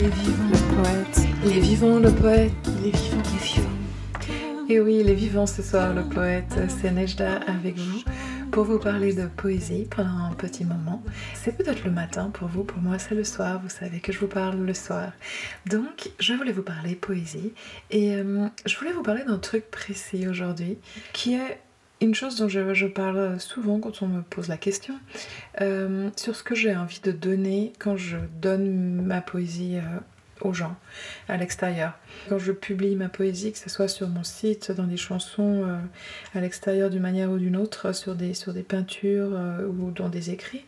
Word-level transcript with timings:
les 0.00 0.08
vivants, 0.08 0.48
le 0.48 0.82
poète, 0.82 1.28
les 1.44 1.60
vivants, 1.60 1.98
le 1.98 2.10
poète, 2.10 2.52
les 2.82 2.90
vivants, 2.90 3.22
les 3.32 3.38
vivants. 3.38 4.66
Et 4.70 4.80
oui, 4.80 5.02
les 5.04 5.14
vivants 5.14 5.46
ce 5.46 5.62
soir, 5.62 5.92
le 5.92 6.04
poète, 6.04 6.58
c'est 6.68 6.90
Nejda 6.90 7.40
avec 7.46 7.76
vous 7.76 8.02
pour 8.50 8.64
vous 8.64 8.78
parler 8.78 9.12
de 9.12 9.26
poésie 9.26 9.86
pendant 9.94 10.24
un 10.24 10.32
petit 10.32 10.64
moment. 10.64 11.02
C'est 11.34 11.54
peut-être 11.54 11.84
le 11.84 11.90
matin 11.90 12.30
pour 12.30 12.48
vous, 12.48 12.64
pour 12.64 12.78
moi 12.78 12.98
c'est 12.98 13.14
le 13.14 13.24
soir, 13.24 13.60
vous 13.62 13.68
savez 13.68 14.00
que 14.00 14.10
je 14.10 14.20
vous 14.20 14.26
parle 14.26 14.58
le 14.58 14.72
soir. 14.72 15.12
Donc 15.66 16.10
je 16.18 16.32
voulais 16.32 16.52
vous 16.52 16.62
parler 16.62 16.94
poésie 16.94 17.52
et 17.90 18.14
euh, 18.14 18.46
je 18.64 18.78
voulais 18.78 18.92
vous 18.92 19.02
parler 19.02 19.24
d'un 19.24 19.38
truc 19.38 19.70
précis 19.70 20.26
aujourd'hui 20.26 20.78
qui 21.12 21.34
est 21.34 21.60
une 22.00 22.14
chose 22.14 22.36
dont 22.36 22.48
je, 22.48 22.86
parle 22.86 23.38
souvent 23.38 23.78
quand 23.78 24.02
on 24.02 24.08
me 24.08 24.22
pose 24.22 24.48
la 24.48 24.56
question, 24.56 24.94
euh, 25.60 26.08
sur 26.16 26.34
ce 26.34 26.42
que 26.42 26.54
j'ai 26.54 26.74
envie 26.74 27.00
de 27.00 27.12
donner 27.12 27.72
quand 27.78 27.96
je 27.96 28.16
donne 28.40 29.02
ma 29.02 29.20
poésie 29.20 29.76
euh, 29.76 30.00
aux 30.40 30.54
gens 30.54 30.76
à 31.28 31.36
l'extérieur. 31.36 31.92
Quand 32.28 32.38
je 32.38 32.52
publie 32.52 32.96
ma 32.96 33.10
poésie, 33.10 33.52
que 33.52 33.58
ce 33.58 33.68
soit 33.68 33.88
sur 33.88 34.08
mon 34.08 34.24
site, 34.24 34.72
dans 34.72 34.86
des 34.86 34.96
chansons 34.96 35.64
euh, 35.66 35.76
à 36.34 36.40
l'extérieur 36.40 36.88
d'une 36.88 37.02
manière 37.02 37.30
ou 37.30 37.38
d'une 37.38 37.56
autre, 37.56 37.92
sur 37.92 38.14
des, 38.14 38.32
sur 38.32 38.54
des 38.54 38.62
peintures 38.62 39.38
ou 39.68 39.90
dans 39.90 40.08
des 40.08 40.30
écrits, 40.30 40.64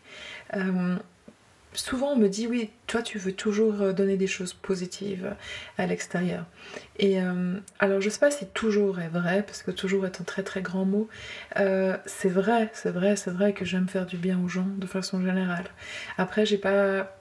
souvent 1.73 2.13
on 2.13 2.15
me 2.15 2.27
dit 2.27 2.47
oui, 2.47 2.69
toi 2.87 3.01
tu 3.01 3.17
veux 3.17 3.33
toujours 3.33 3.81
euh, 3.81 3.93
donner 3.93 4.17
des 4.17 4.27
choses 4.27 4.53
positives 4.53 5.35
à 5.77 5.85
l'extérieur. 5.85 6.45
Et 6.99 7.21
euh, 7.21 7.55
alors 7.79 8.01
je 8.01 8.09
sais 8.09 8.19
pas 8.19 8.31
si 8.31 8.45
toujours 8.47 8.99
est 8.99 9.09
vrai, 9.09 9.43
parce 9.43 9.63
que 9.63 9.71
toujours 9.71 10.05
est 10.05 10.21
un 10.21 10.23
très 10.23 10.43
très 10.43 10.61
grand 10.61 10.85
mot. 10.85 11.07
Euh, 11.59 11.97
c'est 12.05 12.29
vrai, 12.29 12.69
c'est 12.73 12.91
vrai, 12.91 13.15
c'est 13.15 13.31
vrai 13.31 13.53
que 13.53 13.65
j'aime 13.65 13.87
faire 13.87 14.05
du 14.05 14.17
bien 14.17 14.39
aux 14.39 14.47
gens 14.47 14.67
de 14.77 14.87
façon 14.87 15.21
générale. 15.21 15.65
Après 16.17 16.45
j'ai 16.45 16.57
pas 16.57 17.15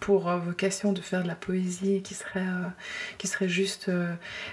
pour 0.00 0.28
vocation 0.28 0.92
de 0.92 1.00
faire 1.00 1.22
de 1.22 1.28
la 1.28 1.34
poésie 1.34 2.02
qui 2.02 2.12
serait, 2.12 2.44
qui 3.16 3.28
serait 3.28 3.48
juste 3.48 3.90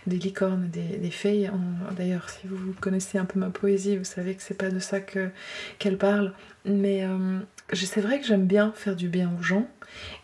des 0.08 0.16
licornes, 0.18 0.70
des, 0.70 0.98
des 0.98 1.12
fées. 1.12 1.50
D'ailleurs, 1.98 2.30
si 2.30 2.48
vous 2.48 2.74
connaissez 2.80 3.18
un 3.18 3.26
peu 3.26 3.40
ma 3.40 3.50
poésie, 3.50 3.98
vous 3.98 4.06
savez 4.06 4.36
que 4.36 4.42
c'est 4.42 4.58
pas 4.58 4.70
de 4.70 4.80
ça 4.80 5.02
qu'elle 5.02 5.98
parle. 5.98 6.32
Mais 6.64 7.06
c'est 7.72 8.02
vrai 8.02 8.20
que 8.20 8.26
j'aime 8.26 8.46
bien 8.46 8.72
faire 8.76 8.96
du 8.96 9.08
bien 9.08 9.32
aux 9.40 9.44
gens 9.44 9.68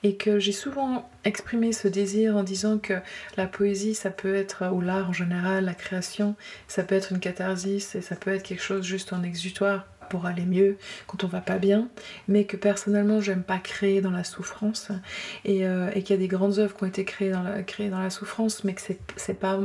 et 0.03 0.15
que 0.15 0.39
j'ai 0.39 0.51
souvent 0.51 1.09
exprimé 1.23 1.71
ce 1.73 1.87
désir 1.87 2.35
en 2.35 2.43
disant 2.43 2.77
que 2.79 2.95
la 3.37 3.47
poésie, 3.47 3.95
ça 3.95 4.09
peut 4.09 4.35
être, 4.35 4.71
ou 4.73 4.81
l'art 4.81 5.09
en 5.09 5.13
général, 5.13 5.65
la 5.65 5.73
création, 5.73 6.35
ça 6.67 6.83
peut 6.83 6.95
être 6.95 7.11
une 7.11 7.19
catharsis 7.19 7.95
et 7.95 8.01
ça 8.01 8.15
peut 8.15 8.31
être 8.31 8.43
quelque 8.43 8.63
chose 8.63 8.83
juste 8.83 9.13
en 9.13 9.23
exutoire 9.23 9.85
pour 10.09 10.25
aller 10.25 10.45
mieux 10.45 10.77
quand 11.07 11.23
on 11.23 11.27
va 11.27 11.41
pas 11.41 11.57
bien, 11.57 11.88
mais 12.27 12.45
que 12.45 12.57
personnellement 12.57 13.21
j'aime 13.21 13.43
pas 13.43 13.57
créer 13.57 14.02
dans 14.02 14.11
la 14.11 14.23
souffrance 14.23 14.89
et, 15.45 15.65
euh, 15.65 15.91
qu'il 15.91 16.11
y 16.11 16.13
a 16.13 16.17
des 16.17 16.27
grandes 16.27 16.59
œuvres 16.59 16.75
qui 16.75 16.83
ont 16.83 16.88
été 16.88 17.05
créées 17.05 17.31
dans 17.31 17.99
la, 17.99 18.09
souffrance, 18.09 18.63
mais 18.63 18.73
que 18.73 18.81
c'est 19.15 19.39
pas 19.39 19.59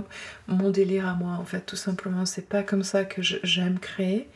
mon 0.49 0.71
délire 0.71 1.09
à 1.09 1.15
moi 1.15 1.39
en 1.41 1.45
fait, 1.45 1.61
tout 1.61 1.77
simplement. 1.77 2.27
C'est 2.27 2.49
pas 2.49 2.63
comme 2.63 2.83
ça 2.83 3.05
que 3.05 3.23
j'aime 3.23 3.79
créer. 3.79 4.29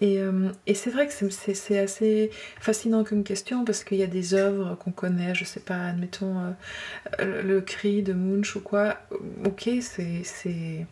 Et, 0.00 0.18
euh, 0.18 0.50
et 0.66 0.74
c'est 0.74 0.90
vrai 0.90 1.06
que 1.06 1.12
c'est 1.12 1.78
assez 1.78 2.30
fascinant 2.60 3.04
comme 3.04 3.22
question 3.22 3.64
parce 3.64 3.84
qu'il 3.84 3.98
y 3.98 4.02
a 4.02 4.08
des 4.08 4.34
œuvres 4.34 4.74
qu'on 4.76 4.90
connaît, 4.90 5.34
je 5.34 5.44
sais 5.44 5.60
pas, 5.60 5.86
admettons 5.86 6.54
euh, 7.20 7.42
le 7.42 7.60
cri 7.60 8.02
de 8.02 8.12
Munch 8.12 8.56
ou 8.56 8.60
quoi. 8.60 8.96
Ok, 9.44 9.68
c'est 9.80 10.86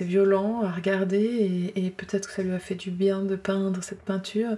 violent 0.00 0.62
à 0.62 0.70
regarder 0.70 1.72
et, 1.74 1.90
peut-être 1.90 2.28
que 2.28 2.34
ça 2.34 2.42
lui 2.42 2.52
a 2.52 2.58
fait 2.58 2.74
du 2.74 2.90
bien 2.90 3.22
de 3.22 3.36
peindre 3.36 3.82
cette 3.82 4.02
peinture, 4.02 4.56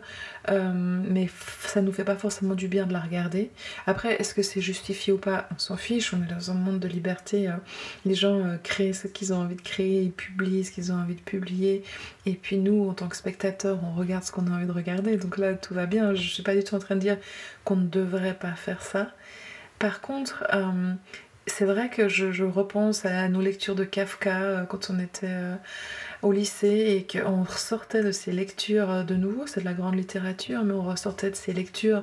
euh, 0.51 0.73
mais 0.75 1.29
ça 1.61 1.81
nous 1.81 1.93
fait 1.93 2.05
pas 2.05 2.17
forcément 2.17 2.55
du 2.55 2.69
bien 2.69 2.87
de 2.87 2.93
la 2.93 3.01
regarder. 3.01 3.51
Après, 3.87 4.17
est-ce 4.21 4.35
que 4.35 4.43
c'est 4.43 4.61
justifié 4.61 5.13
ou 5.13 5.19
pas? 5.19 5.49
On 5.55 5.59
s'en 5.59 5.77
fiche, 5.77 6.13
on 6.13 6.23
est 6.23 6.33
dans 6.33 6.51
un 6.51 6.55
monde 6.55 6.81
de 6.81 6.89
liberté. 6.89 7.49
Euh, 7.49 7.53
les 8.05 8.15
gens 8.15 8.39
euh, 8.39 8.57
créent 8.63 8.93
ce 8.93 9.07
qu'ils 9.07 9.33
ont 9.33 9.39
envie 9.39 9.57
de 9.57 9.63
créer, 9.63 10.03
ils 10.03 10.13
publient 10.13 10.65
ce 10.65 10.73
qu'ils 10.73 10.93
ont 10.93 10.97
envie 10.97 11.15
de 11.15 11.21
publier, 11.21 11.85
et 12.27 12.35
puis 12.35 12.59
nous, 12.59 12.89
en 12.89 12.95
tant 12.95 13.09
que 13.09 13.17
spectateurs, 13.17 13.79
on 13.85 13.99
regarde 13.99 14.25
ce 14.25 14.33
qu'on 14.33 14.47
a 14.49 14.51
envie 14.51 14.67
de 14.67 14.73
regarder. 14.73 15.17
Donc 15.17 15.39
là, 15.39 15.55
tout 15.55 15.75
va 15.75 15.87
bien. 15.87 16.15
Je 16.15 16.29
suis 16.29 16.43
pas 16.43 16.55
du 16.55 16.65
tout 16.65 16.75
en 16.75 16.81
train 16.81 16.97
de 16.97 17.01
dire 17.01 17.19
qu'on 17.65 17.77
ne 17.77 17.87
devrait 17.87 18.35
pas 18.35 18.53
faire 18.53 18.83
ça. 18.83 19.13
Par 19.79 20.01
contre, 20.01 20.45
c'est 21.47 21.65
vrai 21.65 21.89
que 21.91 22.09
je, 22.09 22.45
repense 22.45 23.05
à 23.05 23.29
nos 23.29 23.41
lectures 23.41 23.75
de 23.75 23.85
Kafka 23.85 24.67
quand 24.69 24.91
on 24.91 24.99
était 24.99 25.29
au 26.23 26.33
lycée 26.33 26.97
et 26.97 27.07
qu'on 27.07 27.45
ressortait 27.45 28.03
de 28.03 28.13
ces 28.13 28.33
lectures 28.33 28.91
euh, 28.91 29.03
de 29.03 29.15
nouveau, 29.15 29.47
c'est 29.47 29.61
de 29.61 29.65
la 29.65 29.73
grande 29.73 29.97
littérature, 29.97 30.65
mais 30.65 30.75
on 30.75 30.83
ressortait 30.83 31.31
de 31.31 31.37
ces 31.37 31.53
lectures 31.53 32.03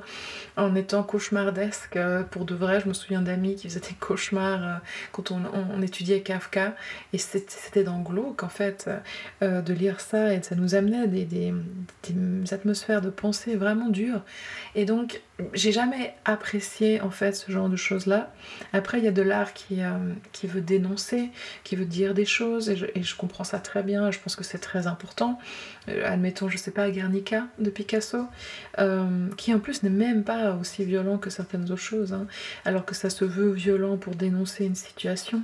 en 0.55 0.73
étant 0.75 1.03
cauchemardesque. 1.03 1.97
Euh, 1.97 2.23
pour 2.23 2.45
de 2.45 2.55
vrai, 2.55 2.81
je 2.81 2.87
me 2.87 2.93
souviens 2.93 3.21
d'amis 3.21 3.55
qui 3.55 3.69
faisaient 3.69 3.79
des 3.79 3.95
cauchemars 3.99 4.63
euh, 4.63 4.75
quand 5.11 5.31
on, 5.31 5.81
étudiait 5.81 6.21
Kafka, 6.21 6.75
et 7.13 7.17
c'était 7.17 7.83
dans 7.83 8.01
glauque 8.01 8.43
en 8.43 8.49
fait 8.49 8.89
de 9.41 9.73
lire 9.73 9.99
ça, 9.99 10.33
et 10.33 10.41
ça 10.41 10.55
nous 10.55 10.73
amenait 10.73 11.07
des, 11.07 11.23
des, 11.23 11.53
des 12.09 12.53
atmosphères 12.53 13.01
de 13.01 13.09
pensée 13.09 13.55
vraiment 13.55 13.89
dures. 13.89 14.21
Et 14.75 14.85
donc, 14.85 15.21
j'ai 15.53 15.71
jamais 15.71 16.15
apprécié 16.25 17.01
en 17.01 17.11
fait 17.11 17.33
ce 17.33 17.51
genre 17.51 17.69
de 17.69 17.75
choses-là. 17.75 18.33
Après, 18.73 18.97
il 18.97 19.05
y 19.05 19.07
a 19.07 19.11
de 19.11 19.21
l'art 19.21 19.53
qui, 19.53 19.79
qui 20.31 20.47
veut 20.47 20.61
dénoncer, 20.61 21.29
qui 21.63 21.75
veut 21.75 21.85
dire 21.85 22.13
des 22.13 22.25
choses, 22.25 22.69
et 22.69 23.03
je 23.03 23.15
comprends 23.15 23.43
ça 23.43 23.59
très 23.59 23.83
bien 23.83 24.07
je 24.11 24.19
pense 24.19 24.35
que 24.35 24.43
c'est 24.43 24.57
très 24.59 24.87
important. 24.87 25.39
Euh, 25.89 26.03
admettons, 26.05 26.49
je 26.49 26.57
sais 26.57 26.71
pas, 26.71 26.89
Guernica 26.89 27.47
de 27.59 27.69
Picasso, 27.69 28.25
euh, 28.79 29.27
qui 29.37 29.53
en 29.53 29.59
plus 29.59 29.83
n'est 29.83 29.89
même 29.89 30.23
pas 30.23 30.53
aussi 30.55 30.83
violent 30.83 31.17
que 31.17 31.29
certaines 31.29 31.71
autres 31.71 31.77
choses, 31.77 32.13
hein, 32.13 32.27
alors 32.65 32.85
que 32.85 32.95
ça 32.95 33.09
se 33.09 33.25
veut 33.25 33.51
violent 33.51 33.97
pour 33.97 34.15
dénoncer 34.15 34.65
une 34.65 34.75
situation. 34.75 35.43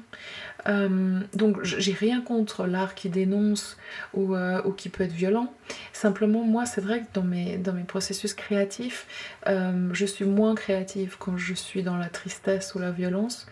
Euh, 0.68 1.20
donc 1.34 1.62
j'ai 1.64 1.92
rien 1.92 2.22
contre 2.22 2.66
l'art 2.66 2.96
qui 2.96 3.10
dénonce 3.10 3.78
ou, 4.14 4.36
ou, 4.36 4.72
qui 4.72 4.90
peut 4.90 5.04
être 5.04 5.14
violent. 5.14 5.54
Simplement, 5.92 6.44
moi, 6.44 6.66
c'est 6.66 6.82
vrai 6.82 7.02
que 7.02 7.08
dans 7.14 7.24
mes, 7.24 7.58
dans 7.58 7.74
mes 7.74 7.84
processus 7.84 8.34
créatifs, 8.34 9.08
je 9.92 10.06
suis 10.06 10.26
moins 10.26 10.56
créative 10.56 11.18
quand 11.20 11.38
je 11.38 11.54
suis 11.54 11.84
dans 11.84 11.98
la 11.98 12.10
tristesse 12.10 12.76
ou 12.76 12.80
la 12.80 12.92
violence, 12.92 13.46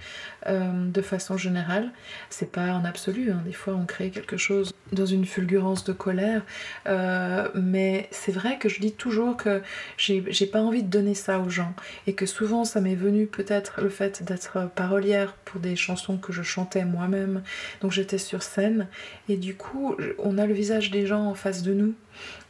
de 0.47 1.01
façon 1.01 1.37
générale. 1.37 1.91
C'est 2.29 2.51
pas 2.51 2.73
en 2.73 2.83
absolu, 2.83 3.31
hein. 3.31 3.41
des 3.45 3.53
fois 3.53 3.75
on 3.75 3.85
crée 3.85 4.09
quelque 4.09 4.37
chose 4.37 4.73
dans 4.91 5.05
une 5.05 5.25
fulgurance 5.25 5.83
de 5.83 5.93
colère, 5.93 6.43
euh, 6.87 7.47
mais 7.55 8.07
c'est 8.11 8.31
vrai 8.31 8.57
que 8.57 8.67
je 8.67 8.79
dis 8.79 8.91
toujours 8.91 9.37
que 9.37 9.61
j'ai 9.97 10.45
pas 10.47 10.61
envie 10.61 10.83
de 10.83 10.89
donner 10.89 11.13
ça 11.13 11.39
aux 11.39 11.49
gens 11.49 11.73
et 12.07 12.13
que 12.13 12.25
souvent 12.25 12.65
ça 12.65 12.81
m'est 12.81 12.95
venu 12.95 13.27
peut-être 13.27 13.81
le 13.81 13.89
fait 13.89 14.23
d'être 14.23 14.69
parolière 14.75 15.33
pour 15.45 15.61
des 15.61 15.75
chansons 15.75 16.17
que 16.17 16.33
je 16.33 16.41
chantais 16.41 16.85
moi-même, 16.85 17.43
donc 17.81 17.91
j'étais 17.91 18.17
sur 18.17 18.43
scène 18.43 18.87
et 19.29 19.37
du 19.37 19.55
coup 19.55 19.95
on 20.19 20.37
a 20.37 20.45
le 20.45 20.53
visage 20.53 20.91
des 20.91 21.05
gens 21.05 21.25
en 21.25 21.35
face 21.35 21.63
de 21.63 21.73
nous 21.73 21.93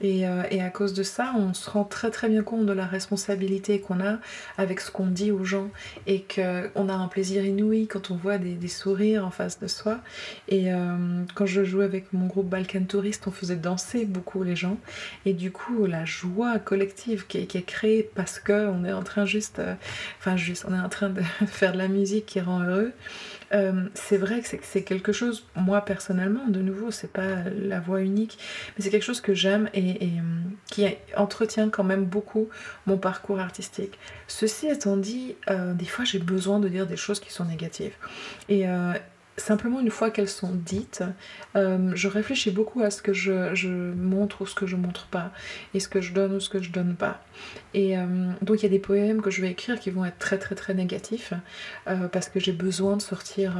euh, 0.03 0.43
et, 0.49 0.61
à 0.61 0.69
cause 0.69 0.93
de 0.93 1.03
ça, 1.03 1.33
on 1.37 1.53
se 1.53 1.69
rend 1.69 1.83
très 1.83 2.11
très 2.11 2.29
bien 2.29 2.43
compte 2.43 2.65
de 2.65 2.73
la 2.73 2.85
responsabilité 2.85 3.79
qu'on 3.79 3.99
a 3.99 4.17
avec 4.57 4.79
ce 4.79 4.91
qu'on 4.91 5.07
dit 5.07 5.31
aux 5.31 5.43
gens 5.43 5.69
et 6.07 6.23
qu'on 6.23 6.89
a 6.89 6.93
un 6.93 7.07
plaisir 7.07 7.45
inouï 7.45 7.80
quand 7.87 8.11
on 8.11 8.15
voit 8.15 8.37
des, 8.37 8.67
sourires 8.67 9.25
en 9.25 9.31
face 9.31 9.59
de 9.59 9.67
soi. 9.67 9.99
Et 10.47 10.71
euh, 10.71 11.23
quand 11.35 11.45
je 11.45 11.63
jouais 11.63 11.85
avec 11.85 12.13
mon 12.13 12.27
groupe 12.27 12.47
Balkan 12.49 12.83
Tourist, 12.83 13.27
on 13.27 13.31
faisait 13.31 13.55
danser 13.55 14.05
beaucoup 14.05 14.43
les 14.43 14.55
gens. 14.55 14.77
Et 15.25 15.33
du 15.33 15.51
coup, 15.51 15.85
la 15.85 16.05
joie 16.05 16.59
collective 16.59 17.27
qui 17.27 17.37
est, 17.37 17.65
créée 17.65 18.09
parce 18.15 18.39
qu'on 18.39 18.85
est 18.85 18.93
en 18.93 19.03
train 19.03 19.25
juste, 19.25 19.59
euh, 19.59 19.75
enfin 20.19 20.37
juste, 20.37 20.65
on 20.67 20.73
est 20.73 20.79
en 20.79 20.89
train 20.89 21.09
de 21.09 21.21
faire 21.47 21.73
de 21.73 21.77
la 21.77 21.87
musique 21.87 22.25
qui 22.25 22.39
rend 22.39 22.61
heureux. 22.61 22.93
Euh, 23.53 23.87
c'est 23.93 24.17
vrai 24.17 24.41
que 24.41 24.47
c'est 24.61 24.83
quelque 24.83 25.11
chose, 25.11 25.45
moi 25.55 25.81
personnellement, 25.81 26.47
de 26.47 26.61
nouveau, 26.61 26.91
c'est 26.91 27.11
pas 27.11 27.43
la 27.59 27.79
voix 27.79 28.01
unique, 28.01 28.37
mais 28.77 28.83
c'est 28.83 28.89
quelque 28.89 29.03
chose 29.03 29.21
que 29.21 29.33
j'aime 29.33 29.69
et, 29.73 29.95
euh, 30.03 30.21
qui 30.67 30.85
entretient 31.17 31.69
quand 31.69 31.83
même 31.83 32.05
beaucoup 32.05 32.49
mon 32.85 32.97
parcours 32.97 33.39
artistique. 33.39 33.99
Ceci 34.27 34.67
étant 34.67 34.97
dit, 34.97 35.35
euh, 35.49 35.73
des 35.73 35.85
fois 35.85 36.05
j'ai 36.05 36.19
besoin 36.19 36.59
de 36.59 36.69
dire 36.69 36.87
des 36.87 36.97
choses 36.97 37.19
qui 37.19 37.31
sont 37.31 37.45
négatives. 37.45 37.93
Simplement 39.41 39.79
une 39.79 39.91
fois 39.91 40.09
qu'elles 40.11 40.29
sont 40.29 40.51
dites, 40.53 41.03
euh, 41.55 41.91
je 41.95 42.07
réfléchis 42.07 42.51
beaucoup 42.51 42.81
à 42.81 42.91
ce 42.91 43.01
que 43.01 43.13
je, 43.13 43.67
montre 43.93 44.41
ou 44.41 44.45
ce 44.45 44.55
que 44.55 44.65
je 44.65 44.75
montre 44.75 45.07
pas, 45.07 45.31
et 45.73 45.79
ce 45.79 45.87
que 45.87 46.01
je 46.01 46.13
donne 46.13 46.33
ou 46.33 46.39
ce 46.39 46.49
que 46.49 46.61
je 46.61 46.71
donne 46.71 46.95
pas. 46.95 47.23
Et 47.73 47.97
euh, 47.97 48.31
donc 48.41 48.59
il 48.59 48.63
y 48.63 48.65
a 48.65 48.69
des 48.69 48.79
poèmes 48.79 49.21
que 49.21 49.31
je 49.31 49.41
vais 49.41 49.51
écrire 49.51 49.79
qui 49.79 49.89
vont 49.89 50.05
être 50.05 50.19
très 50.19 50.37
très 50.37 50.55
très 50.55 50.73
négatifs, 50.73 51.33
euh, 51.87 52.07
parce 52.07 52.29
que 52.29 52.39
j'ai 52.39 52.51
besoin 52.51 52.97
de 52.97 53.01
sortir 53.01 53.57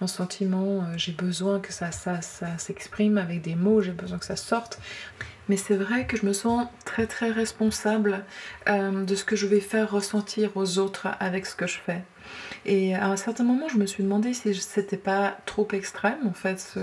en 0.00 0.06
sentiment, 0.06 0.86
j'ai 0.96 1.12
besoin 1.12 1.60
que 1.60 1.72
ça, 1.72 1.90
ça, 1.92 2.20
ça 2.20 2.58
s'exprime 2.58 3.18
avec 3.18 3.42
des 3.42 3.54
mots, 3.54 3.80
j'ai 3.80 3.92
besoin 3.92 4.18
que 4.18 4.26
ça 4.26 4.36
sorte. 4.36 4.78
Mais 5.48 5.56
c'est 5.56 5.76
vrai 5.76 6.06
que 6.06 6.16
je 6.16 6.24
me 6.24 6.32
sens 6.32 6.66
très 6.86 7.06
très 7.06 7.30
responsable 7.30 8.24
de 8.66 9.14
ce 9.14 9.24
que 9.24 9.36
je 9.36 9.46
vais 9.46 9.60
faire 9.60 9.90
ressentir 9.90 10.56
aux 10.56 10.78
autres 10.78 11.08
avec 11.20 11.46
ce 11.46 11.54
que 11.54 11.66
je 11.66 11.78
fais. 11.78 12.02
Et 12.66 12.94
à 12.94 13.08
un 13.08 13.16
certain 13.16 13.44
moment, 13.44 13.68
je 13.68 13.76
me 13.76 13.86
suis 13.86 14.02
demandé 14.02 14.32
si 14.32 14.54
c'était 14.54 14.96
pas 14.96 15.36
trop 15.46 15.68
extrême, 15.72 16.26
en 16.26 16.32
fait, 16.32 16.78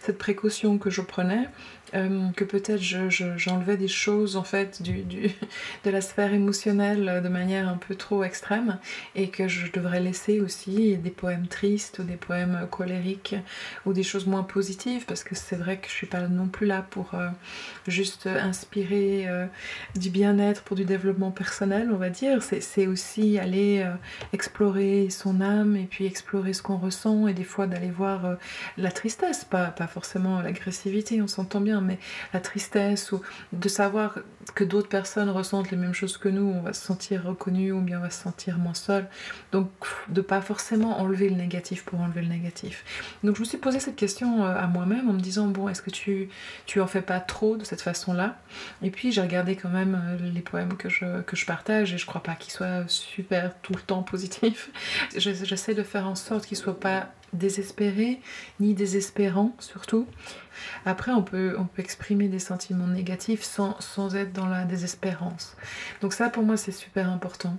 cette 0.00 0.18
précaution 0.18 0.78
que 0.78 0.90
je 0.90 1.00
prenais, 1.00 1.48
euh, 1.94 2.28
que 2.36 2.44
peut-être 2.44 2.80
j'enlevais 2.80 3.76
des 3.76 3.88
choses 3.88 4.36
en 4.36 4.44
fait 4.44 4.82
du, 4.82 5.02
du, 5.02 5.30
de 5.84 5.90
la 5.90 6.00
sphère 6.00 6.32
émotionnelle 6.32 7.20
de 7.22 7.28
manière 7.28 7.68
un 7.68 7.76
peu 7.76 7.94
trop 7.94 8.22
extrême 8.22 8.78
et 9.14 9.28
que 9.28 9.48
je 9.48 9.70
devrais 9.72 10.00
laisser 10.00 10.40
aussi 10.40 10.96
des 10.96 11.10
poèmes 11.10 11.46
tristes 11.46 11.98
ou 11.98 12.02
des 12.04 12.16
poèmes 12.16 12.66
colériques 12.70 13.36
ou 13.86 13.92
des 13.92 14.02
choses 14.02 14.26
moins 14.26 14.42
positives 14.42 15.04
parce 15.06 15.24
que 15.24 15.34
c'est 15.34 15.56
vrai 15.56 15.78
que 15.78 15.88
je 15.88 15.92
suis 15.92 16.06
pas 16.06 16.28
non 16.28 16.46
plus 16.46 16.66
là 16.66 16.86
pour 16.90 17.14
euh, 17.14 17.28
juste 17.86 18.26
inspirer 18.26 19.26
euh, 19.28 19.46
du 19.96 20.10
bien-être 20.10 20.62
pour 20.62 20.76
du 20.76 20.84
développement 20.84 21.30
personnel 21.30 21.90
on 21.92 21.96
va 21.96 22.10
dire. 22.10 22.42
C'est 22.42 22.86
aussi 22.86 23.38
aller 23.38 23.86
explorer 24.32 25.08
son 25.10 25.40
âme 25.40 25.76
et 25.76 25.86
puis 25.90 26.06
explorer 26.06 26.52
ce 26.52 26.62
qu'on 26.62 26.76
ressent 26.76 27.26
et 27.26 27.34
des 27.34 27.44
fois 27.44 27.66
d'aller 27.66 27.90
voir 27.90 28.36
la 28.76 28.90
tristesse 28.92 29.44
pas, 29.44 29.66
pas 29.66 29.86
forcément 29.86 30.40
l'agressivité 30.40 31.20
on 31.22 31.26
s'entend 31.26 31.60
bien 31.60 31.79
mais 31.80 31.98
la 32.32 32.40
tristesse 32.40 33.12
ou 33.12 33.20
de 33.52 33.68
savoir 33.68 34.18
que 34.54 34.64
d'autres 34.64 34.88
personnes 34.88 35.30
ressentent 35.30 35.70
les 35.70 35.76
mêmes 35.76 35.92
choses 35.92 36.16
que 36.16 36.28
nous, 36.28 36.42
on 36.42 36.62
va 36.62 36.72
se 36.72 36.84
sentir 36.84 37.24
reconnu 37.24 37.72
ou 37.72 37.80
bien 37.80 37.98
on 37.98 38.02
va 38.02 38.10
se 38.10 38.22
sentir 38.22 38.58
moins 38.58 38.74
seul. 38.74 39.08
Donc 39.52 39.70
de 40.08 40.20
pas 40.20 40.40
forcément 40.40 41.00
enlever 41.00 41.28
le 41.28 41.36
négatif 41.36 41.84
pour 41.84 42.00
enlever 42.00 42.22
le 42.22 42.28
négatif. 42.28 42.84
Donc 43.22 43.36
je 43.36 43.40
me 43.40 43.44
suis 43.44 43.58
posé 43.58 43.80
cette 43.80 43.96
question 43.96 44.44
euh, 44.44 44.54
à 44.54 44.66
moi-même 44.66 45.08
en 45.08 45.12
me 45.12 45.20
disant 45.20 45.46
bon 45.48 45.68
est-ce 45.68 45.82
que 45.82 45.90
tu 45.90 46.28
tu 46.66 46.80
en 46.80 46.86
fais 46.86 47.02
pas 47.02 47.20
trop 47.20 47.56
de 47.56 47.64
cette 47.64 47.80
façon-là? 47.80 48.38
Et 48.82 48.90
puis 48.90 49.12
j'ai 49.12 49.20
regardé 49.20 49.56
quand 49.56 49.68
même 49.68 50.00
euh, 50.04 50.30
les 50.32 50.40
poèmes 50.40 50.76
que 50.76 50.88
je, 50.88 51.20
que 51.22 51.36
je 51.36 51.46
partage 51.46 51.94
et 51.94 51.98
je 51.98 52.06
crois 52.06 52.22
pas 52.22 52.34
qu'ils 52.34 52.52
soient 52.52 52.84
super 52.86 53.54
tout 53.62 53.74
le 53.74 53.80
temps 53.80 54.02
positifs. 54.02 54.70
J'essaie 55.16 55.74
de 55.74 55.82
faire 55.82 56.06
en 56.06 56.14
sorte 56.14 56.46
qu'ils 56.46 56.56
soient 56.56 56.78
pas 56.78 57.10
désespérés 57.32 58.20
ni 58.58 58.74
désespérants 58.74 59.54
surtout 59.58 60.06
après, 60.84 61.12
on 61.12 61.22
peut, 61.22 61.56
on 61.58 61.64
peut 61.64 61.82
exprimer 61.82 62.28
des 62.28 62.38
sentiments 62.38 62.86
négatifs 62.86 63.42
sans, 63.42 63.80
sans 63.80 64.16
être 64.16 64.32
dans 64.32 64.46
la 64.46 64.64
désespérance. 64.64 65.56
Donc 66.00 66.12
ça, 66.12 66.28
pour 66.28 66.42
moi, 66.42 66.56
c'est 66.56 66.72
super 66.72 67.08
important. 67.08 67.56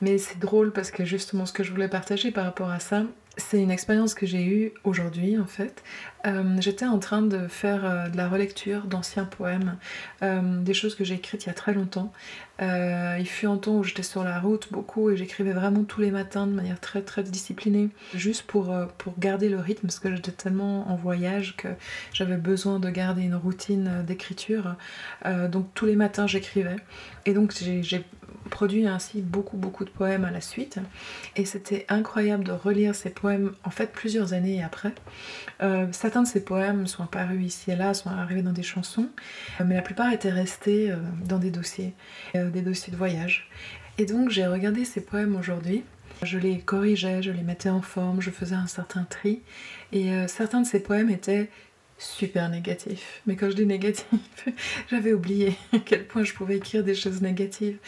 Mais 0.00 0.18
c'est 0.18 0.38
drôle 0.38 0.72
parce 0.72 0.90
que 0.90 1.04
justement, 1.04 1.46
ce 1.46 1.52
que 1.52 1.62
je 1.62 1.72
voulais 1.72 1.88
partager 1.88 2.30
par 2.30 2.44
rapport 2.44 2.70
à 2.70 2.78
ça, 2.78 3.02
c'est 3.38 3.62
une 3.62 3.70
expérience 3.70 4.14
que 4.14 4.26
j'ai 4.26 4.44
eue 4.44 4.72
aujourd'hui 4.84 5.38
en 5.38 5.46
fait. 5.46 5.82
Euh, 6.26 6.56
j'étais 6.58 6.84
en 6.84 6.98
train 6.98 7.22
de 7.22 7.46
faire 7.46 7.84
euh, 7.84 8.08
de 8.08 8.16
la 8.16 8.28
relecture 8.28 8.86
d'anciens 8.86 9.24
poèmes, 9.24 9.78
euh, 10.22 10.60
des 10.60 10.74
choses 10.74 10.96
que 10.96 11.04
j'ai 11.04 11.14
écrites 11.14 11.44
il 11.44 11.46
y 11.46 11.50
a 11.50 11.54
très 11.54 11.72
longtemps. 11.72 12.12
il 12.60 13.26
fut 13.26 13.46
un 13.46 13.56
temps 13.56 13.76
où 13.76 13.84
j'étais 13.84 14.02
sur 14.02 14.24
la 14.24 14.40
route 14.40 14.68
beaucoup 14.72 15.10
et 15.10 15.16
j'écrivais 15.16 15.52
vraiment 15.52 15.84
tous 15.84 16.00
les 16.00 16.10
matins 16.10 16.48
de 16.48 16.52
manière 16.52 16.80
très 16.80 17.02
très 17.02 17.22
disciplinée, 17.22 17.90
juste 18.14 18.42
pour, 18.42 18.74
pour 18.98 19.14
garder 19.18 19.48
le 19.48 19.58
rythme 19.60 19.86
parce 19.86 20.00
que 20.00 20.14
j'étais 20.14 20.32
tellement 20.32 20.90
en 20.90 20.96
voyage 20.96 21.56
que 21.56 21.68
j'avais 22.12 22.36
besoin 22.36 22.80
de 22.80 22.90
garder 22.90 23.22
une 23.22 23.36
routine 23.36 24.02
d'écriture. 24.04 24.74
donc 25.24 25.68
tous 25.74 25.86
les 25.86 25.94
matins 25.94 26.26
j'écrivais. 26.26 26.76
Et 27.26 27.32
donc 27.32 27.54
j'ai 27.56 28.04
produit 28.50 28.86
ainsi 28.86 29.20
beaucoup 29.20 29.56
beaucoup 29.56 29.84
de 29.84 29.90
poèmes 29.90 30.24
à 30.24 30.30
la 30.30 30.40
suite 30.40 30.78
et 31.36 31.44
c'était 31.44 31.86
incroyable 31.88 32.44
de 32.44 32.52
relire 32.52 32.94
ces 32.94 33.10
poèmes 33.10 33.52
en 33.64 33.70
fait 33.70 33.92
plusieurs 33.92 34.32
années 34.32 34.62
après. 34.62 34.92
Euh, 35.62 35.86
certains 35.92 36.22
de 36.22 36.28
ces 36.28 36.44
poèmes 36.44 36.86
sont 36.86 37.02
apparus 37.02 37.44
ici 37.44 37.70
et 37.70 37.76
là, 37.76 37.94
sont 37.94 38.10
arrivés 38.10 38.42
dans 38.42 38.52
des 38.52 38.62
chansons, 38.62 39.08
euh, 39.60 39.64
mais 39.66 39.74
la 39.74 39.82
plupart 39.82 40.12
étaient 40.12 40.30
restés 40.30 40.90
euh, 40.90 40.96
dans 41.24 41.38
des 41.38 41.50
dossiers, 41.50 41.94
des 42.34 42.62
dossiers 42.62 42.92
de 42.92 42.96
voyage. 42.96 43.48
Et 43.98 44.06
donc 44.06 44.30
j'ai 44.30 44.46
regardé 44.46 44.84
ces 44.84 45.00
poèmes 45.00 45.36
aujourd'hui, 45.36 45.84
je 46.22 46.38
les 46.38 46.58
corrigeais, 46.58 47.22
je 47.22 47.30
les 47.30 47.42
mettais 47.42 47.70
en 47.70 47.82
forme, 47.82 48.20
je 48.20 48.30
faisais 48.30 48.54
un 48.54 48.66
certain 48.66 49.04
tri 49.04 49.42
et 49.92 50.10
certains 50.26 50.60
de 50.60 50.66
ces 50.66 50.80
poèmes 50.80 51.10
étaient 51.10 51.48
super 51.98 52.48
négatif. 52.48 53.20
Mais 53.26 53.34
quand 53.34 53.50
je 53.50 53.56
dis 53.56 53.66
négatif, 53.66 54.06
j'avais 54.90 55.12
oublié 55.12 55.56
à 55.72 55.78
quel 55.78 56.06
point 56.06 56.22
je 56.22 56.32
pouvais 56.32 56.56
écrire 56.56 56.84
des 56.84 56.94
choses 56.94 57.20
négatives. 57.20 57.78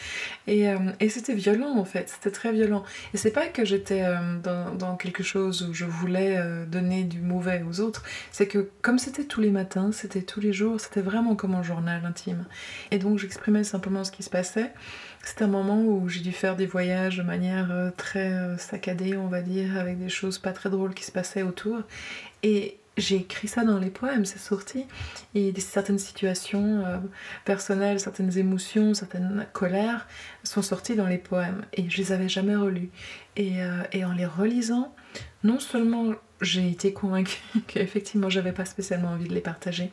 Et, 0.47 0.67
euh, 0.67 0.77
et 0.99 1.09
c'était 1.09 1.33
violent 1.33 1.77
en 1.77 1.85
fait, 1.85 2.09
c'était 2.09 2.31
très 2.31 2.51
violent. 2.51 2.83
Et 3.13 3.17
c'est 3.17 3.31
pas 3.31 3.47
que 3.47 3.63
j'étais 3.63 4.03
euh, 4.03 4.37
dans, 4.43 4.75
dans, 4.75 4.95
quelque 4.97 5.23
chose 5.23 5.63
où 5.63 5.73
je 5.73 5.85
voulais 5.85 6.37
euh, 6.37 6.65
donner 6.65 7.05
du 7.05 7.21
mauvais 7.21 7.63
aux 7.67 7.79
autres, 7.79 8.03
c'est 8.31 8.47
que 8.47 8.69
comme 8.81 8.99
c'était 8.99 9.23
tous 9.23 9.41
les 9.41 9.51
matins, 9.51 9.91
c'était 9.93 10.21
tous 10.21 10.41
les 10.41 10.51
jours, 10.51 10.79
c'était 10.79 11.01
vraiment 11.01 11.35
comme 11.35 11.55
un 11.55 11.63
journal 11.63 12.03
intime. 12.05 12.45
Et 12.91 12.99
donc 12.99 13.17
j'exprimais 13.17 13.63
simplement 13.63 14.03
ce 14.03 14.11
qui 14.11 14.23
se 14.23 14.29
passait. 14.29 14.73
C'était 15.23 15.43
un 15.43 15.47
moment 15.47 15.81
où 15.83 16.09
j'ai 16.09 16.21
dû 16.21 16.31
faire 16.31 16.55
des 16.55 16.65
voyages 16.65 17.17
de 17.17 17.23
manière 17.23 17.91
très 17.95 18.57
saccadée, 18.57 19.15
on 19.15 19.27
va 19.27 19.41
dire, 19.41 19.77
avec 19.77 19.99
des 19.99 20.09
choses 20.09 20.39
pas 20.39 20.51
très 20.51 20.71
drôles 20.71 20.95
qui 20.95 21.03
se 21.03 21.11
passaient 21.11 21.43
autour. 21.43 21.77
Et, 22.41 22.80
j'ai 22.97 23.17
écrit 23.17 23.47
ça 23.47 23.63
dans 23.63 23.79
les 23.79 23.89
poèmes, 23.89 24.25
c'est 24.25 24.39
sorti. 24.39 24.85
Et 25.33 25.53
certaines 25.59 25.99
situations 25.99 26.83
euh, 26.85 26.97
personnelles, 27.45 27.99
certaines 27.99 28.37
émotions, 28.37 28.93
certaines 28.93 29.45
colères 29.53 30.07
sont 30.43 30.61
sorties 30.61 30.95
dans 30.95 31.07
les 31.07 31.17
poèmes. 31.17 31.65
Et 31.73 31.89
je 31.89 31.97
les 31.97 32.11
avais 32.11 32.29
jamais 32.29 32.55
relus. 32.55 32.89
Et, 33.37 33.63
euh, 33.63 33.83
et 33.93 34.03
en 34.03 34.13
les 34.13 34.25
relisant, 34.25 34.93
non 35.43 35.59
seulement 35.59 36.13
j'ai 36.41 36.69
été 36.69 36.91
convaincue 36.91 37.39
qu'effectivement 37.67 38.29
j'avais 38.29 38.51
pas 38.51 38.65
spécialement 38.65 39.09
envie 39.09 39.27
de 39.27 39.33
les 39.33 39.41
partager, 39.41 39.91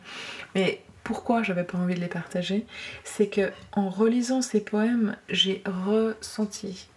mais 0.54 0.82
pourquoi 1.04 1.42
j'avais 1.42 1.64
pas 1.64 1.78
envie 1.78 1.94
de 1.94 2.00
les 2.00 2.08
partager, 2.08 2.66
c'est 3.04 3.28
que 3.28 3.50
en 3.72 3.88
relisant 3.88 4.42
ces 4.42 4.60
poèmes, 4.60 5.16
j'ai 5.30 5.62
ressenti 5.64 6.88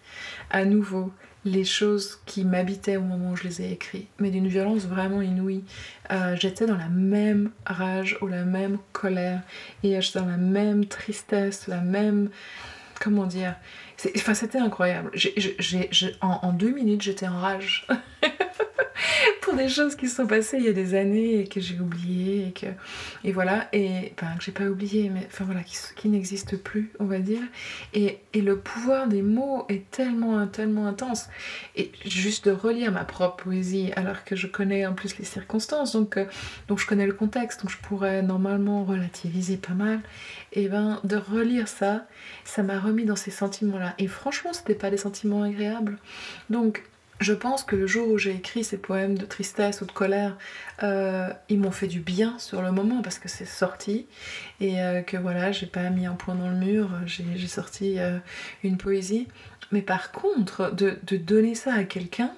à 0.50 0.66
nouveau 0.66 1.14
les 1.46 1.64
choses 1.64 2.20
qui 2.26 2.46
m'habitaient 2.46 2.98
au 2.98 3.02
moment 3.02 3.32
où 3.32 3.36
je 3.36 3.44
les 3.44 3.62
ai 3.62 3.72
écrits, 3.72 4.08
mais 4.20 4.30
d'une 4.30 4.48
violence 4.48 4.84
vraiment 4.84 5.22
inouïe. 5.22 5.64
Euh, 6.12 6.36
j'étais 6.40 6.66
dans 6.66 6.78
la 6.78 6.90
même 6.90 7.52
rage 7.66 8.18
ou 8.22 8.28
la 8.28 8.44
même 8.44 8.78
colère, 8.92 9.42
et 9.84 10.00
j'étais 10.02 10.20
dans 10.20 10.28
la 10.28 10.38
même 10.38 10.86
tristesse, 10.86 11.68
la 11.68 11.82
même... 11.82 12.30
Comment 13.00 13.26
dire 13.26 13.56
Enfin, 14.16 14.34
c'était 14.36 14.60
incroyable. 14.60 15.12
en 16.22 16.54
deux 16.54 16.72
minutes, 16.72 17.02
j'étais 17.02 17.28
en 17.28 17.40
rage. 17.40 17.88
pour 19.42 19.56
des 19.56 19.70
choses 19.70 19.96
qui 19.96 20.08
se 20.08 20.16
sont 20.18 20.28
passées 20.28 20.58
il 20.58 20.66
y 20.66 20.70
a 20.70 20.74
des 20.74 20.96
années 20.96 21.42
et 21.42 21.48
que 21.48 21.60
j'ai 21.60 21.80
oublié 21.80 22.48
et 22.48 22.52
que 22.52 22.68
et 23.24 23.32
voilà. 23.32 23.68
Et 23.74 24.14
enfin 24.14 24.36
que 24.38 24.44
j'ai 24.44 24.52
pas 24.52 24.66
oublié 24.66 25.10
mais 25.10 25.28
enfin 25.28 25.46
voilà 25.46 25.62
qui, 25.64 25.76
qui 25.96 26.10
n'existent 26.10 26.58
plus 26.64 26.92
on 27.00 27.06
va 27.06 27.20
dire. 27.20 27.42
Et, 27.94 28.20
et, 28.34 28.42
le 28.42 28.58
pouvoir 28.58 29.08
des 29.08 29.22
mots 29.22 29.66
est 29.70 29.90
tellement 29.92 30.46
tellement 30.48 30.88
intense. 30.88 31.28
Et 31.76 31.92
juste 32.06 32.46
de 32.46 32.52
relire 32.52 32.92
ma 32.92 33.04
propre 33.04 33.44
poésie 33.44 33.92
alors 33.96 34.24
que 34.24 34.36
je 34.36 34.48
connais 34.48 34.86
en 34.86 34.94
plus 34.94 35.18
les 35.18 35.26
circonstances 35.26 35.94
donc 35.94 36.18
euh, 36.18 36.26
donc 36.68 36.80
je 36.80 36.88
connais 36.88 37.08
le 37.08 37.14
contexte 37.14 37.62
donc 37.62 37.72
je 37.72 37.78
pourrais 37.78 38.22
normalement 38.22 38.84
relativiser 38.84 39.58
pas 39.58 39.74
mal. 39.74 40.02
Et 40.54 40.68
ben 40.68 41.00
de 41.04 41.16
relire 41.16 41.68
ça 41.68 42.06
ça 42.44 42.64
m'a 42.64 42.80
remis 42.80 43.06
dans 43.06 43.16
ces 43.16 43.32
sentiments 43.32 43.78
là 43.78 43.94
et 43.98 44.08
franchement 44.08 44.54
c'était 44.54 44.76
pas 44.76 44.90
des 44.90 44.98
sentiments 44.98 45.44
agréables. 45.44 45.98
Donc 46.50 46.84
je 47.22 47.34
pense 47.34 47.64
que 47.64 47.76
le 47.76 47.86
jour 47.86 48.10
où 48.10 48.18
j'ai 48.18 48.32
écrit 48.32 48.64
ces 48.64 48.78
poèmes 48.78 49.18
de 49.18 49.26
tristesse 49.26 49.82
ou 49.82 49.86
de 49.86 49.92
colère, 49.92 50.38
euh, 50.84 51.30
ils 51.50 51.60
m'ont 51.60 51.72
fait 51.72 51.88
du 51.88 52.00
bien 52.00 52.38
sur 52.40 52.62
le 52.62 52.72
moment 52.72 53.02
parce 53.04 53.20
que 53.20 53.30
c'est 53.30 53.46
sorti 53.46 54.08
et 54.60 54.82
euh, 54.82 55.02
que 55.02 55.18
voilà, 55.18 55.52
j'ai 55.52 55.68
pas 55.68 55.90
mis 55.92 56.08
un 56.08 56.16
point 56.16 56.36
dans 56.36 56.50
le 56.50 56.56
mur, 56.56 56.90
j'ai 57.06 57.48
sorti 57.48 58.00
euh, 58.00 58.18
une 58.64 58.78
poésie. 58.78 59.28
Mais 59.72 59.82
par 59.82 60.12
contre, 60.12 60.74
de, 60.76 60.98
de 61.04 61.16
donner 61.16 61.56
ça 61.56 61.74
à 61.74 61.84
quelqu'un, 61.84 62.32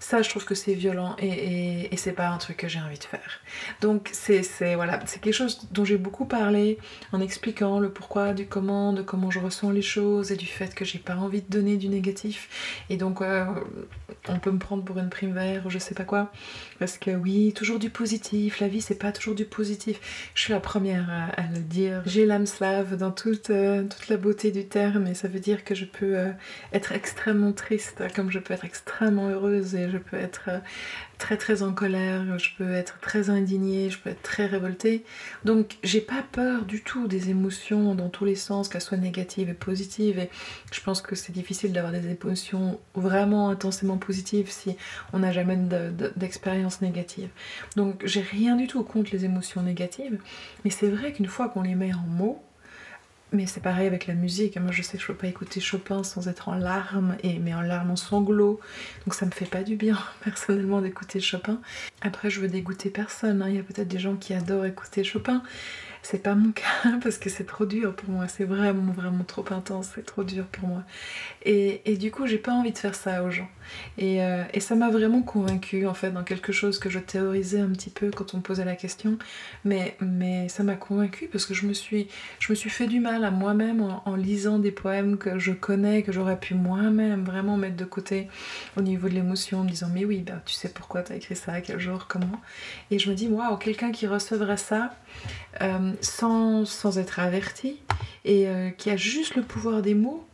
ça, 0.00 0.22
je 0.22 0.30
trouve 0.30 0.44
que 0.46 0.54
c'est 0.54 0.74
violent 0.74 1.14
et, 1.18 1.92
et, 1.92 1.96
c'est 1.96 2.12
pas 2.12 2.28
un 2.28 2.38
truc 2.38 2.56
que 2.56 2.68
j'ai 2.68 2.80
envie 2.80 2.98
de 2.98 3.04
faire. 3.04 3.40
Donc, 3.82 4.08
c'est 4.12 4.42
voilà, 4.74 4.98
quelque 4.98 5.32
chose 5.32 5.68
dont 5.70 5.84
j'ai 5.84 5.98
beaucoup 5.98 6.24
parlé 6.24 6.78
en 7.12 7.20
expliquant 7.20 7.78
le 7.78 7.90
pourquoi, 7.90 8.32
du 8.32 8.46
comment, 8.46 8.94
de 8.94 9.02
comment 9.02 9.30
je 9.30 9.38
ressens 9.38 9.70
les 9.70 9.82
choses 9.82 10.32
et 10.32 10.36
du 10.36 10.46
fait 10.46 10.74
que 10.74 10.86
j'ai 10.86 10.98
pas 10.98 11.16
envie 11.16 11.42
de 11.42 11.50
donner 11.50 11.76
du 11.76 11.88
négatif. 11.88 12.48
Et 12.88 12.96
donc, 12.96 13.20
on 14.28 14.38
peut 14.38 14.50
me 14.50 14.58
prendre 14.58 14.84
pour 14.84 14.98
une 14.98 15.10
prime 15.10 15.34
vert 15.34 15.66
ou 15.66 15.70
je 15.70 15.78
sais 15.78 15.94
pas 15.94 16.04
quoi. 16.04 16.32
Parce 16.78 16.96
que 16.96 17.10
oui, 17.10 17.52
toujours 17.54 17.78
du 17.78 17.90
positif, 17.90 18.60
la 18.60 18.68
vie 18.68 18.80
c'est 18.80 18.98
pas 18.98 19.12
toujours 19.12 19.34
du 19.34 19.44
positif. 19.44 20.30
Je 20.34 20.42
suis 20.42 20.52
la 20.52 20.60
première 20.60 21.10
à, 21.36 21.42
le 21.54 21.60
dire. 21.60 22.02
J'ai 22.06 22.24
l'âme 22.24 22.46
slave 22.46 22.96
dans 22.96 23.10
toute, 23.10 23.50
euh, 23.50 23.82
toute 23.82 24.08
la 24.08 24.16
beauté 24.16 24.50
du 24.50 24.66
terme 24.66 25.06
et 25.06 25.14
ça 25.14 25.28
veut 25.28 25.40
dire 25.40 25.64
que 25.64 25.74
je 25.74 25.84
peux 25.84 26.18
euh, 26.18 26.30
être 26.72 26.92
extrêmement 26.92 27.52
triste 27.52 28.02
comme 28.14 28.30
je 28.30 28.38
peux 28.38 28.54
être 28.54 28.64
extrêmement 28.64 29.28
heureuse 29.28 29.74
et 29.74 29.89
je 29.90 29.98
peux 29.98 30.16
être 30.16 30.44
euh, 30.48 30.58
très 31.18 31.36
très 31.36 31.62
en 31.62 31.72
colère, 31.72 32.38
je 32.38 32.50
peux 32.56 32.72
être 32.72 32.98
très 33.00 33.30
indignée, 33.30 33.90
je 33.90 33.98
peux 33.98 34.10
être 34.10 34.22
très 34.22 34.46
révoltée. 34.46 35.04
Donc 35.44 35.76
j'ai 35.82 36.00
pas 36.00 36.24
peur 36.32 36.64
du 36.64 36.82
tout 36.82 37.06
des 37.06 37.30
émotions 37.30 37.94
dans 37.94 38.08
tous 38.08 38.24
les 38.24 38.34
sens, 38.34 38.68
qu'elles 38.68 38.80
soient 38.80 38.98
négatives 38.98 39.48
et 39.48 39.54
positives. 39.54 40.18
Et 40.18 40.30
je 40.72 40.80
pense 40.80 41.02
que 41.02 41.14
c'est 41.14 41.32
difficile 41.32 41.72
d'avoir 41.72 41.92
des 41.92 42.08
émotions 42.08 42.80
vraiment 42.94 43.50
intensément 43.50 43.98
positives 43.98 44.50
si 44.50 44.76
on 45.12 45.20
n'a 45.20 45.32
jamais 45.32 45.58
d'expérience 46.16 46.80
négative. 46.80 47.28
Donc 47.76 48.02
j'ai 48.04 48.22
rien 48.22 48.56
du 48.56 48.66
tout 48.66 48.82
contre 48.84 49.10
les 49.12 49.24
émotions 49.24 49.62
négatives, 49.62 50.18
mais 50.64 50.70
c'est 50.70 50.88
vrai 50.88 51.12
qu'une 51.12 51.26
fois 51.26 51.48
qu'on 51.48 51.62
les 51.62 51.74
met 51.74 51.92
en 51.92 52.06
mots, 52.06 52.42
Mais 53.32 53.46
c'est 53.46 53.60
pareil 53.60 53.86
avec 53.86 54.08
la 54.08 54.14
musique. 54.14 54.58
Moi, 54.58 54.72
je 54.72 54.82
sais 54.82 54.96
que 54.96 55.02
je 55.02 55.06
peux 55.06 55.14
pas 55.14 55.28
écouter 55.28 55.60
Chopin 55.60 56.02
sans 56.02 56.26
être 56.28 56.48
en 56.48 56.54
larmes, 56.56 57.16
et, 57.22 57.38
mais 57.38 57.54
en 57.54 57.60
larmes, 57.60 57.92
en 57.92 57.96
sanglots. 57.96 58.58
Donc 59.06 59.14
ça 59.14 59.24
me 59.24 59.30
fait 59.30 59.46
pas 59.46 59.62
du 59.62 59.76
bien, 59.76 59.96
personnellement, 60.24 60.80
d'écouter 60.80 61.20
Chopin. 61.20 61.60
Après, 62.02 62.28
je 62.28 62.40
veux 62.40 62.48
dégoûter 62.48 62.90
personne. 62.90 63.42
hein. 63.42 63.48
Il 63.48 63.54
y 63.54 63.58
a 63.58 63.62
peut-être 63.62 63.88
des 63.88 64.00
gens 64.00 64.16
qui 64.16 64.34
adorent 64.34 64.66
écouter 64.66 65.04
Chopin. 65.04 65.42
C'est 66.02 66.22
pas 66.22 66.34
mon 66.34 66.52
cas 66.52 66.64
parce 67.02 67.18
que 67.18 67.28
c'est 67.30 67.44
trop 67.44 67.66
dur 67.66 67.94
pour 67.94 68.10
moi. 68.10 68.28
C'est 68.28 68.44
vraiment, 68.44 68.92
vraiment 68.92 69.24
trop 69.24 69.44
intense. 69.50 69.90
C'est 69.94 70.04
trop 70.04 70.24
dur 70.24 70.46
pour 70.46 70.68
moi. 70.68 70.82
Et, 71.44 71.82
et 71.90 71.96
du 71.96 72.10
coup, 72.10 72.26
j'ai 72.26 72.38
pas 72.38 72.52
envie 72.52 72.72
de 72.72 72.78
faire 72.78 72.94
ça 72.94 73.22
aux 73.22 73.30
gens. 73.30 73.48
Et, 73.98 74.22
euh, 74.22 74.42
et 74.52 74.60
ça 74.60 74.74
m'a 74.74 74.90
vraiment 74.90 75.22
convaincue 75.22 75.86
en 75.86 75.94
fait 75.94 76.10
dans 76.10 76.24
quelque 76.24 76.52
chose 76.52 76.78
que 76.78 76.90
je 76.90 76.98
théorisais 76.98 77.60
un 77.60 77.68
petit 77.68 77.90
peu 77.90 78.10
quand 78.10 78.34
on 78.34 78.38
me 78.38 78.42
posait 78.42 78.64
la 78.64 78.76
question. 78.76 79.18
Mais, 79.64 79.96
mais 80.00 80.48
ça 80.48 80.62
m'a 80.62 80.74
convaincue 80.74 81.28
parce 81.28 81.46
que 81.46 81.54
je 81.54 81.66
me 81.66 81.72
suis, 81.72 82.08
je 82.38 82.52
me 82.52 82.54
suis 82.54 82.70
fait 82.70 82.86
du 82.86 83.00
mal 83.00 83.24
à 83.24 83.30
moi-même 83.30 83.80
en, 83.80 84.16
lisant 84.16 84.58
des 84.58 84.72
poèmes 84.72 85.16
que 85.18 85.38
je 85.38 85.52
connais, 85.52 86.02
que 86.02 86.12
j'aurais 86.12 86.38
pu 86.38 86.54
moi-même 86.54 87.24
vraiment 87.24 87.56
mettre 87.56 87.76
de 87.76 87.84
côté 87.84 88.28
au 88.76 88.82
niveau 88.82 89.08
de 89.08 89.14
l'émotion, 89.14 89.60
en 89.60 89.64
me 89.64 89.70
disant 89.70 89.88
mais 89.92 90.04
oui, 90.04 90.18
bah, 90.18 90.42
tu 90.44 90.54
sais 90.54 90.68
pourquoi 90.68 91.02
tu 91.02 91.12
as 91.12 91.16
écrit 91.16 91.36
ça, 91.36 91.60
quel 91.60 91.78
jour, 91.78 92.06
comment? 92.08 92.40
Et 92.90 92.98
je 92.98 93.10
me 93.10 93.14
dis 93.14 93.28
waouh, 93.28 93.56
quelqu'un 93.56 93.92
qui 93.92 94.06
recevrait 94.06 94.56
ça 94.56 94.94
euh, 95.62 95.89
sans, 96.00 96.98
être 96.98 97.18
averti 97.20 97.78
et 98.24 98.48
euh, 98.48 98.70
qui 98.70 98.90
a 98.90 98.96
juste 98.96 99.36
le 99.36 99.42
pouvoir 99.42 99.82
des 99.82 99.94
mots 99.94 100.26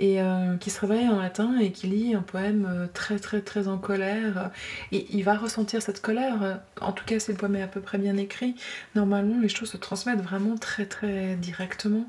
et 0.00 0.20
euh, 0.20 0.56
qui 0.56 0.70
se 0.70 0.80
réveille 0.80 1.06
un 1.06 1.16
matin 1.16 1.58
et 1.58 1.72
qui 1.72 1.88
lit 1.88 2.14
un 2.14 2.22
poème 2.22 2.68
euh, 2.68 2.86
très 2.92 3.18
très 3.18 3.40
très 3.40 3.66
en 3.66 3.78
colère, 3.78 4.50
et 4.92 5.06
il 5.10 5.24
va 5.24 5.36
ressentir 5.36 5.82
cette 5.82 6.00
colère, 6.00 6.60
en 6.80 6.92
tout 6.92 7.04
cas 7.04 7.18
si 7.18 7.32
le 7.32 7.36
poème 7.36 7.56
est 7.56 7.62
à 7.62 7.66
peu 7.66 7.80
près 7.80 7.98
bien 7.98 8.16
écrit, 8.16 8.54
normalement 8.94 9.40
les 9.40 9.48
choses 9.48 9.70
se 9.70 9.76
transmettent 9.76 10.22
vraiment 10.22 10.56
très 10.56 10.86
très 10.86 11.34
directement, 11.34 12.08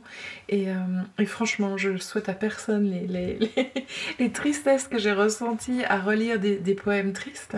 et, 0.50 0.68
franchement 1.26 1.78
je 1.78 1.98
souhaite 1.98 2.30
à 2.30 2.34
personne 2.34 2.92
les, 3.08 3.40
les, 4.20 4.32
tristesses 4.32 4.88
que 4.88 5.00
j'ai 5.00 5.12
ressenties 5.12 5.84
à 5.86 6.00
relire 6.00 6.40
des, 6.40 6.76
poèmes 6.76 7.14
tristes, 7.14 7.58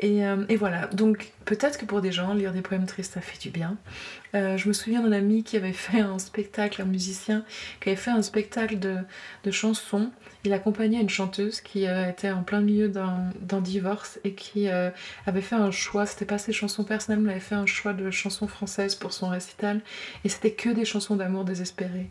et 0.00 0.56
voilà, 0.56 0.88
donc 0.88 1.32
peut-être 1.44 1.78
que 1.78 1.84
pour 1.84 2.00
des 2.00 2.12
gens 2.12 2.34
lire 2.34 2.52
des 2.52 2.62
poèmes 2.62 2.86
tristes 2.86 3.14
ça 3.14 3.20
fait 3.20 3.38
du 3.38 3.50
bien, 3.50 3.76
euh, 4.34 4.56
je 4.56 4.68
me 4.68 4.72
souviens 4.72 5.02
d'un 5.02 5.12
ami 5.12 5.44
qui 5.44 5.56
avait 5.56 5.72
fait 5.72 6.00
un 6.00 6.18
spectacle, 6.18 6.82
un 6.82 6.86
musicien, 6.86 7.44
qui 7.80 7.90
avait 7.90 7.96
fait 7.96 8.10
un 8.10 8.22
spectacle 8.22 8.78
de, 8.78 8.96
de 9.44 9.50
chansons. 9.50 10.10
Il 10.44 10.52
accompagnait 10.52 11.00
une 11.00 11.08
chanteuse 11.08 11.60
qui 11.60 11.86
euh, 11.86 12.10
était 12.10 12.30
en 12.30 12.42
plein 12.42 12.60
milieu 12.60 12.88
d'un 12.88 13.60
divorce 13.60 14.18
et 14.24 14.32
qui 14.32 14.68
euh, 14.68 14.90
avait 15.26 15.40
fait 15.40 15.54
un 15.54 15.70
choix, 15.70 16.04
c'était 16.06 16.24
pas 16.24 16.38
ses 16.38 16.52
chansons 16.52 16.84
personnelles, 16.84 17.20
mais 17.20 17.30
elle 17.30 17.36
avait 17.36 17.44
fait 17.44 17.54
un 17.54 17.66
choix 17.66 17.92
de 17.92 18.10
chansons 18.10 18.48
françaises 18.48 18.94
pour 18.94 19.12
son 19.12 19.28
récital. 19.28 19.80
Et 20.24 20.28
c'était 20.28 20.52
que 20.52 20.70
des 20.70 20.84
chansons 20.84 21.16
d'amour 21.16 21.44
désespérées. 21.44 22.08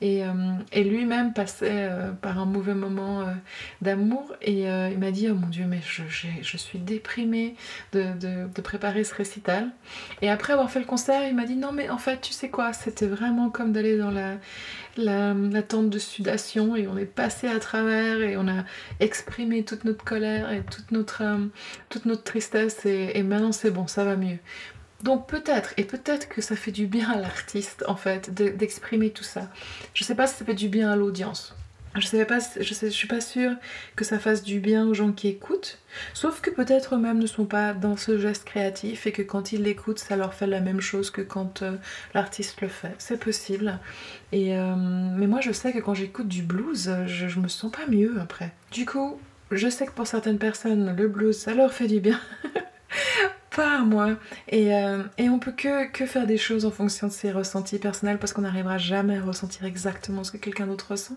Et, 0.00 0.24
euh, 0.24 0.82
lui-même 0.82 1.32
passait 1.32 1.88
par 2.20 2.38
un 2.38 2.44
mauvais 2.44 2.74
moment 2.74 3.24
d'amour 3.80 4.34
et 4.42 4.62
il 4.64 4.98
m'a 4.98 5.10
dit 5.10 5.28
Oh 5.30 5.34
mon 5.34 5.46
Dieu, 5.46 5.64
mais 5.66 5.80
je, 5.82 6.56
suis 6.56 6.78
déprimée 6.78 7.54
de 7.92 8.60
préparer 8.62 9.04
ce 9.04 9.14
récital. 9.14 9.70
Et 10.20 10.28
après 10.28 10.52
avoir 10.52 10.70
fait 10.70 10.80
le 10.80 10.86
concert, 10.86 11.26
il 11.28 11.34
m'a 11.34 11.44
dit 11.44 11.56
non 11.56 11.72
mais 11.72 11.88
en 11.88 11.98
fait 11.98 12.20
tu 12.20 12.32
sais 12.32 12.48
quoi, 12.48 12.72
c'était 12.72 13.06
vraiment 13.06 13.50
comme 13.50 13.72
d'aller 13.72 13.96
dans 13.96 14.10
la, 14.10 14.36
la, 14.96 15.34
tente 15.62 15.90
de 15.90 15.98
sudation 15.98 16.76
et 16.76 16.86
on 16.86 16.96
est 16.98 17.04
passé 17.06 17.48
à 17.48 17.58
travers 17.58 18.20
et 18.20 18.36
on 18.36 18.48
a 18.48 18.64
exprimé 19.00 19.64
toute 19.64 19.84
notre 19.84 20.04
colère 20.04 20.52
et 20.52 20.62
toute 20.62 20.90
notre, 20.92 21.22
euh, 21.22 21.38
toute 21.88 22.06
notre 22.06 22.22
tristesse 22.24 22.84
et, 22.86 23.12
et 23.18 23.22
maintenant 23.22 23.52
c'est 23.52 23.70
bon, 23.70 23.86
ça 23.86 24.04
va 24.04 24.16
mieux. 24.16 24.38
Donc 25.02 25.28
peut-être, 25.28 25.74
et 25.76 25.84
peut-être 25.84 26.28
que 26.28 26.40
ça 26.40 26.54
fait 26.54 26.70
du 26.70 26.86
bien 26.86 27.10
à 27.10 27.16
l'artiste 27.20 27.84
en 27.88 27.96
fait 27.96 28.32
de- 28.32 28.50
d'exprimer 28.50 29.10
tout 29.10 29.24
ça. 29.24 29.50
Je 29.94 30.04
sais 30.04 30.14
pas 30.14 30.26
si 30.26 30.36
ça 30.36 30.44
fait 30.44 30.54
du 30.54 30.68
bien 30.68 30.90
à 30.92 30.96
l'audience. 30.96 31.56
Je 31.94 32.06
sais 32.06 32.24
pas, 32.24 32.38
je 32.58 32.88
suis 32.88 33.06
pas 33.06 33.20
sûre 33.20 33.52
que 33.96 34.04
ça 34.04 34.18
fasse 34.18 34.42
du 34.42 34.60
bien 34.60 34.86
aux 34.86 34.94
gens 34.94 35.12
qui 35.12 35.28
écoutent, 35.28 35.78
sauf 36.14 36.40
que 36.40 36.48
peut-être 36.48 36.94
eux-mêmes 36.94 37.18
ne 37.18 37.26
sont 37.26 37.44
pas 37.44 37.74
dans 37.74 37.98
ce 37.98 38.18
geste 38.18 38.44
créatif 38.44 39.06
et 39.06 39.12
que 39.12 39.20
quand 39.20 39.52
ils 39.52 39.62
l'écoutent, 39.62 39.98
ça 39.98 40.16
leur 40.16 40.32
fait 40.32 40.46
la 40.46 40.60
même 40.60 40.80
chose 40.80 41.10
que 41.10 41.20
quand 41.20 41.60
euh, 41.60 41.76
l'artiste 42.14 42.62
le 42.62 42.68
fait. 42.68 42.94
C'est 42.96 43.20
possible. 43.20 43.78
Et 44.32 44.56
euh, 44.56 44.74
mais 44.76 45.26
moi, 45.26 45.42
je 45.42 45.52
sais 45.52 45.72
que 45.72 45.80
quand 45.80 45.92
j'écoute 45.92 46.28
du 46.28 46.42
blues, 46.42 46.90
je, 47.06 47.28
je 47.28 47.40
me 47.40 47.48
sens 47.48 47.70
pas 47.70 47.86
mieux 47.86 48.18
après. 48.20 48.52
Du 48.70 48.86
coup, 48.86 49.20
je 49.50 49.68
sais 49.68 49.84
que 49.84 49.92
pour 49.92 50.06
certaines 50.06 50.38
personnes, 50.38 50.96
le 50.96 51.08
blues, 51.08 51.36
ça 51.36 51.52
leur 51.52 51.74
fait 51.74 51.88
du 51.88 52.00
bien. 52.00 52.18
pas 53.54 53.80
moi. 53.80 54.16
Et, 54.48 54.74
euh, 54.74 55.02
et 55.18 55.28
on 55.28 55.38
peut 55.38 55.52
que, 55.52 55.88
que 55.88 56.06
faire 56.06 56.26
des 56.26 56.38
choses 56.38 56.64
en 56.64 56.70
fonction 56.70 57.06
de 57.06 57.12
ses 57.12 57.30
ressentis 57.30 57.78
personnels 57.78 58.18
parce 58.18 58.32
qu'on 58.32 58.42
n'arrivera 58.42 58.78
jamais 58.78 59.18
à 59.18 59.22
ressentir 59.22 59.64
exactement 59.64 60.24
ce 60.24 60.32
que 60.32 60.36
quelqu'un 60.38 60.66
d'autre 60.66 60.92
ressent. 60.92 61.16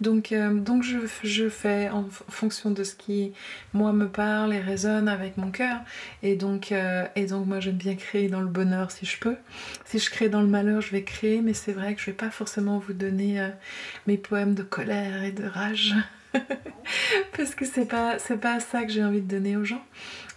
Donc, 0.00 0.32
euh, 0.32 0.54
donc 0.54 0.82
je, 0.82 0.98
je 1.22 1.48
fais 1.48 1.90
en 1.90 2.04
fonction 2.28 2.70
de 2.70 2.84
ce 2.84 2.94
qui, 2.94 3.32
moi, 3.74 3.92
me 3.92 4.08
parle 4.08 4.54
et 4.54 4.60
résonne 4.60 5.08
avec 5.08 5.36
mon 5.36 5.50
cœur. 5.50 5.78
Et 6.22 6.36
donc, 6.36 6.72
euh, 6.72 7.06
et 7.14 7.26
donc 7.26 7.46
moi, 7.46 7.60
j'aime 7.60 7.76
bien 7.76 7.94
créer 7.94 8.28
dans 8.28 8.40
le 8.40 8.48
bonheur 8.48 8.90
si 8.90 9.06
je 9.06 9.18
peux. 9.18 9.36
Si 9.84 9.98
je 9.98 10.10
crée 10.10 10.28
dans 10.28 10.40
le 10.40 10.48
malheur, 10.48 10.80
je 10.80 10.92
vais 10.92 11.02
créer, 11.02 11.40
mais 11.40 11.54
c'est 11.54 11.72
vrai 11.72 11.94
que 11.94 12.00
je 12.00 12.06
vais 12.06 12.12
pas 12.12 12.30
forcément 12.30 12.78
vous 12.78 12.92
donner 12.92 13.50
mes 14.06 14.16
poèmes 14.16 14.54
de 14.54 14.62
colère 14.62 15.22
et 15.22 15.32
de 15.32 15.44
rage. 15.44 15.94
Parce 17.36 17.54
que 17.54 17.64
c'est 17.64 17.86
pas, 17.86 18.16
pas 18.40 18.60
ça 18.60 18.84
que 18.84 18.92
j'ai 18.92 19.04
envie 19.04 19.20
de 19.20 19.28
donner 19.28 19.56
aux 19.56 19.64
gens. 19.64 19.84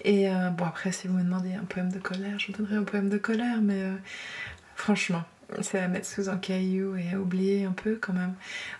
Et 0.03 0.29
euh, 0.29 0.50
bon, 0.50 0.65
après, 0.65 0.91
si 0.91 1.08
vous 1.08 1.15
me 1.15 1.24
demandez 1.24 1.53
un 1.53 1.65
poème 1.65 1.91
de 1.91 2.00
colère, 2.00 2.39
je 2.39 2.48
vous 2.48 2.53
donnerai 2.53 2.75
un 2.75 2.84
poème 2.84 3.10
de 3.10 3.18
colère, 3.18 3.62
mais 3.62 3.82
euh, 3.82 3.96
franchement, 4.75 5.24
c'est 5.62 5.79
à 5.79 5.88
mettre 5.88 6.06
sous 6.08 6.29
un 6.29 6.38
caillou 6.38 6.96
et 6.96 7.13
à 7.13 7.20
oublier 7.20 7.65
un 7.65 7.72
peu 7.72 7.98
quand 8.00 8.13
même. 8.13 8.34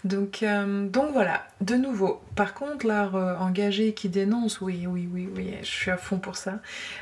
Donc, 0.04 0.44
euh, 0.44 0.88
donc 0.88 1.12
voilà, 1.12 1.46
de 1.62 1.76
nouveau. 1.76 2.22
Par 2.36 2.54
contre, 2.54 2.86
l'art 2.88 3.16
engagé 3.42 3.94
qui 3.94 4.08
dénonce, 4.08 4.62
oui, 4.62 4.86
oui, 4.88 5.10
oui, 5.12 5.28
oui, 5.36 5.54
je 5.62 5.68
suis 5.68 5.92
à 5.92 5.98
fond 5.98 6.20
pour 6.20 6.38
ça. 6.38 6.60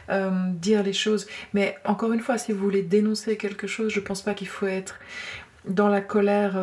Dire 0.09 0.83
les 0.83 0.93
choses. 0.93 1.27
Mais 1.53 1.77
encore 1.85 2.13
une 2.13 2.21
fois, 2.21 2.37
si 2.37 2.53
vous 2.53 2.59
voulez 2.59 2.81
dénoncer 2.81 3.37
quelque 3.37 3.67
chose, 3.67 3.91
je 3.91 3.99
pense 3.99 4.21
pas 4.21 4.33
qu'il 4.33 4.47
faut 4.47 4.67
être 4.67 4.99
dans 5.65 5.89
la 5.89 5.99
colère 5.99 6.55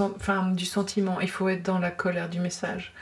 enfin, 0.00 0.50
du 0.50 0.64
sentiment, 0.64 1.20
il 1.20 1.30
faut 1.30 1.48
être 1.48 1.62
dans 1.62 1.78
la 1.78 1.92
colère 1.92 2.28
du 2.28 2.40
message. 2.40 2.92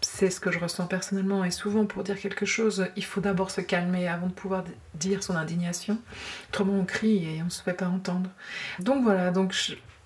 C'est 0.00 0.30
ce 0.30 0.38
que 0.38 0.52
je 0.52 0.58
ressens 0.60 0.86
personnellement 0.86 1.44
et 1.44 1.50
souvent 1.50 1.84
pour 1.84 2.04
dire 2.04 2.18
quelque 2.20 2.46
chose, 2.46 2.86
il 2.96 3.04
faut 3.04 3.20
d'abord 3.20 3.50
se 3.50 3.60
calmer 3.60 4.06
avant 4.08 4.28
de 4.28 4.32
pouvoir 4.32 4.64
dire 4.94 5.22
son 5.24 5.34
indignation. 5.34 5.98
Autrement 6.50 6.74
on 6.74 6.84
crie 6.84 7.24
et 7.26 7.42
on 7.44 7.50
se 7.50 7.62
fait 7.62 7.72
pas 7.72 7.86
entendre. 7.88 8.30
Donc 8.78 9.02
voilà, 9.02 9.30
donc 9.32 9.54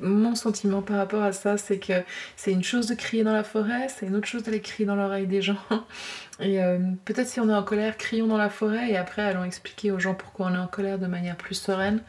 mon 0.00 0.34
sentiment 0.34 0.80
par 0.82 0.96
rapport 0.96 1.22
à 1.22 1.32
ça, 1.32 1.58
c'est 1.58 1.78
que 1.78 1.92
c'est 2.37 2.52
une 2.52 2.64
chose 2.64 2.87
de 2.87 2.94
crier 2.94 3.22
dans 3.22 3.34
la 3.34 3.44
forêt, 3.44 3.88
c'est 3.88 4.06
une 4.06 4.16
autre 4.16 4.26
chose 4.26 4.42
d'aller 4.42 4.61
crier 4.61 4.87
dans 4.87 4.96
l'oreille 4.96 5.26
des 5.26 5.42
gens. 5.42 5.58
Et 6.40 6.62
euh, 6.62 6.78
peut-être 7.04 7.28
si 7.28 7.38
on 7.38 7.49
est 7.49 7.54
en 7.54 7.62
colère, 7.62 7.96
crions 7.99 8.26
dans 8.26 8.38
la 8.38 8.49
forêt 8.49 8.90
et 8.90 8.96
après 8.96 9.22
allons 9.22 9.44
expliquer 9.44 9.92
aux 9.92 10.00
gens 10.00 10.14
pourquoi 10.14 10.46
on 10.46 10.54
est 10.54 10.58
en 10.58 10.66
colère 10.66 10.99
de 10.99 11.06
manière 11.06 11.37
plus 11.37 11.54
sereine. 11.54 12.00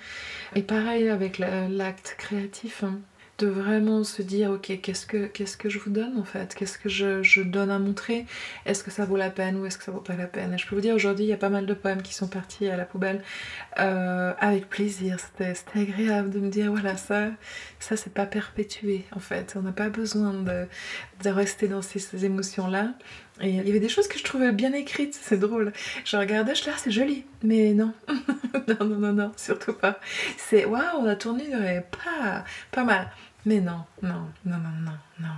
Et 0.56 0.64
pareil 0.64 1.10
avec 1.10 1.38
la- 1.38 1.68
l'acte 1.68 2.16
créatif, 2.18 2.84
hein, 2.84 2.98
de 3.40 3.48
vraiment 3.48 4.04
se 4.04 4.22
dire 4.22 4.52
ok 4.52 4.80
qu'est-ce 4.82 5.08
que 5.08 5.26
qu'est-ce 5.26 5.58
que 5.58 5.68
je 5.68 5.80
vous 5.80 5.90
donne 5.90 6.18
en 6.20 6.24
fait, 6.24 6.54
qu'est-ce 6.56 6.78
que 6.78 6.90
je, 6.90 7.42
donne 7.42 7.72
à 7.72 7.80
montrer, 7.80 8.26
est-ce 8.66 8.84
que 8.84 8.92
ça 8.92 9.06
vaut 9.06 9.18
la 9.18 9.30
peine 9.30 9.58
ou 9.58 9.66
est-ce 9.66 9.78
que 9.78 9.84
ça 9.84 9.92
vaut 9.92 10.02
pas 10.02 10.16
la 10.16 10.28
peine? 10.28 10.54
Et 10.54 10.58
je 10.58 10.68
peux 10.68 10.76
vous 10.76 10.82
dire 10.82 10.94
aujourd'hui 10.96 11.26
il 11.26 11.30
y 11.30 11.34
a 11.34 11.38
pas 11.38 11.50
mal 11.50 11.66
de 11.66 11.74
poèmes 11.74 12.02
qui 12.02 12.14
sont 12.14 12.28
partis 12.28 12.68
à 12.68 12.78
la 12.78 12.86
poubelle 12.86 13.24
euh, 13.80 14.34
avec 14.40 14.70
plaisir. 14.70 15.18
C'était 15.20 15.54
agréable 15.80 16.30
de 16.30 16.40
me 16.40 16.50
dire 16.50 16.72
voilà 16.72 16.96
ça 16.98 17.30
ça 17.80 17.98
c'est 17.98 18.14
pas 18.14 18.26
perpétué 18.26 19.06
en 19.16 19.20
fait. 19.20 19.56
On 19.58 19.62
n'a 19.62 19.72
pas 19.72 19.90
besoin 19.90 20.34
de, 20.34 20.68
de 21.24 21.30
rester 21.30 21.68
dans 21.68 21.82
ces, 21.82 22.00
ces 22.00 22.26
émotions 22.26 22.68
là. 22.68 22.94
Il 23.42 23.56
y 23.56 23.70
avait 23.70 23.80
des 23.80 23.90
choses 23.90 24.08
que 24.08 24.20
je 24.20 24.24
trouvais 24.24 24.52
bien 24.52 24.74
écrites, 24.74 25.18
c'est 25.20 25.40
drôle. 25.40 25.74
Je 26.06 26.18
regardais, 26.18 26.54
je 26.54 26.66
là 26.66 26.74
c'est 26.78 26.92
joli, 26.92 27.26
mais 27.42 27.74
non, 27.74 27.94
non, 28.68 28.86
non, 28.86 28.98
non, 28.98 29.14
non, 29.14 29.32
surtout 29.38 29.74
pas. 29.74 30.00
C'est 30.38 30.66
waouh, 30.66 31.04
la 31.06 31.16
tournure 31.16 31.62
est 31.64 31.88
pas, 32.04 32.44
pas 32.72 32.84
mal. 32.84 33.12
Mais 33.46 33.60
non, 33.60 33.84
non, 34.02 34.28
non, 34.46 34.58
non, 34.58 34.70
non, 34.86 34.98
non. 35.20 35.36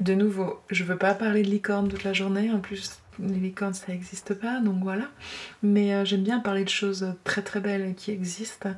De 0.00 0.14
nouveau, 0.14 0.62
je 0.70 0.84
veux 0.84 0.96
pas 0.96 1.14
parler 1.14 1.42
de 1.42 1.50
licorne 1.50 1.88
toute 1.88 2.04
la 2.04 2.12
journée, 2.12 2.52
en 2.52 2.60
plus 2.60 3.00
les 3.20 3.38
licornes 3.38 3.74
ça 3.74 3.86
n'existe 3.88 4.34
pas, 4.34 4.60
donc 4.60 4.82
voilà. 4.82 5.06
Mais 5.62 5.94
euh, 5.94 6.04
j'aime 6.04 6.22
bien 6.22 6.38
parler 6.38 6.64
de 6.64 6.68
choses 6.68 7.14
très 7.24 7.42
très 7.42 7.60
belles 7.60 7.94
qui 7.96 8.10
existent, 8.10 8.70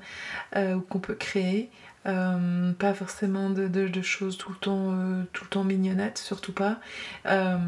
euh, 0.56 0.76
ou 0.76 0.80
qu'on 0.80 1.00
peut 1.00 1.14
créer. 1.14 1.70
Euh, 2.06 2.72
pas 2.72 2.94
forcément 2.94 3.50
de, 3.50 3.68
de- 3.68 4.00
choses 4.00 4.38
tout 4.38 4.48
le 4.50 4.56
temps 4.56 4.92
euh, 4.94 5.22
tout 5.34 5.44
le 5.44 5.50
temps 5.50 5.64
mignonnettes 5.64 6.16
surtout 6.16 6.54
pas. 6.54 6.80
Euh, 7.26 7.58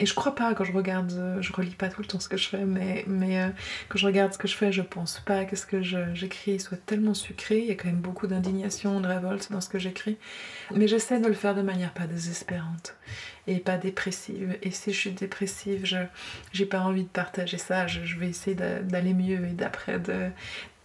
et 0.00 0.06
je 0.06 0.14
crois 0.14 0.34
pas 0.34 0.54
quand 0.54 0.64
je 0.64 0.72
regarde 0.72 1.36
je 1.42 1.52
relis 1.52 1.74
pas 1.74 1.90
tout 1.90 2.00
le 2.00 2.06
temps 2.08 2.18
ce 2.18 2.30
que 2.30 2.38
je 2.38 2.48
fais 2.48 2.64
mais, 2.64 3.04
mais 3.06 3.52
quand 3.90 3.98
je 3.98 4.06
regarde 4.06 4.32
ce 4.32 4.38
que 4.38 4.48
je 4.48 4.56
fais 4.56 4.72
je 4.72 4.80
pense 4.80 5.20
pas 5.26 5.44
que 5.44 5.56
ce 5.56 5.66
que 5.66 5.82
j'écris 5.82 6.58
soit 6.58 6.78
tellement 6.86 7.12
sucré. 7.12 7.58
Il 7.58 7.66
y 7.66 7.70
a 7.70 7.74
quand 7.74 7.88
même 7.88 7.96
beaucoup 8.00 8.26
d'indignation 8.26 8.98
de 9.02 9.08
révolte 9.08 9.52
dans 9.52 9.60
ce 9.60 9.68
que 9.68 9.78
j'écris. 9.78 10.16
Mais 10.74 10.88
j'essaie 10.88 11.20
de 11.20 11.26
le 11.28 11.34
faire 11.34 11.54
de 11.54 11.60
manière 11.62 11.92
pas 11.92 12.06
désespérante 12.06 12.96
et 13.46 13.58
pas 13.58 13.76
dépressive. 13.76 14.56
Et 14.62 14.70
si 14.70 14.92
je 14.94 14.98
suis 14.98 15.10
dépressive 15.12 15.84
j'ai 16.52 16.66
pas 16.66 16.80
envie 16.80 17.02
de 17.04 17.08
partager 17.08 17.58
ça. 17.58 17.86
Je, 17.86 18.04
je 18.06 18.18
vais 18.18 18.28
essayer 18.30 18.56
d'a- 18.56 18.80
d'aller 18.80 19.12
mieux 19.12 19.44
et 19.46 19.52
d'après 19.52 19.98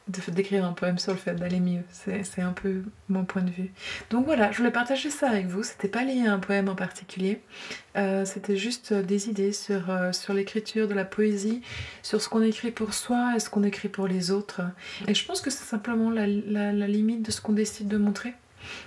d'écrire 0.08 0.66
un 0.66 0.74
poème 0.74 0.98
sur 0.98 1.12
le 1.14 1.18
fait 1.18 1.36
d'aller 1.36 1.60
mieux. 1.60 1.84
C'est 1.92 2.42
un 2.42 2.52
peu 2.54 2.84
mon 3.08 3.24
point 3.24 3.44
de 3.44 3.50
vue. 3.52 3.72
Donc 4.10 4.26
voilà, 4.26 4.52
je 4.52 4.58
voulais 4.58 4.72
partager 4.72 5.10
ça 5.10 5.30
avec 5.30 5.48
vous. 5.48 5.64
C'était 5.64 5.88
pas 5.88 6.04
lié 6.04 6.26
à 6.28 6.34
un 6.34 6.40
poème 6.40 6.68
en 6.70 6.76
particulier. 6.76 7.42
Euh, 7.96 8.26
C'était 8.26 8.58
juste 8.58 8.92
euh, 8.92 9.04
des 9.04 9.30
idées 9.30 9.54
sur, 9.54 9.90
euh, 9.90 10.12
sur 10.12 10.34
l'écriture, 10.34 10.88
de 10.88 10.94
la 10.94 11.06
poésie, 11.06 11.62
sur 12.04 12.22
ce 12.22 12.30
qu'on 12.30 12.42
écrit 12.42 12.72
pour 12.72 12.94
soi 12.94 13.34
et 13.36 13.40
ce 13.40 13.50
qu'on 13.50 13.64
écrit 13.64 13.90
pour 13.90 14.08
les 14.08 14.32
autres. 14.32 14.62
Et 15.08 15.14
je 15.14 15.26
pense 15.26 15.40
que 15.42 15.50
c'est 15.50 15.66
simplement 15.66 16.10
la- 16.10 16.28
la 16.28 16.88
limite 16.88 17.22
de 17.24 17.32
ce 17.32 17.40
qu'on 17.42 17.54
décide 17.54 17.88
de 17.88 17.98
montrer, 17.98 18.34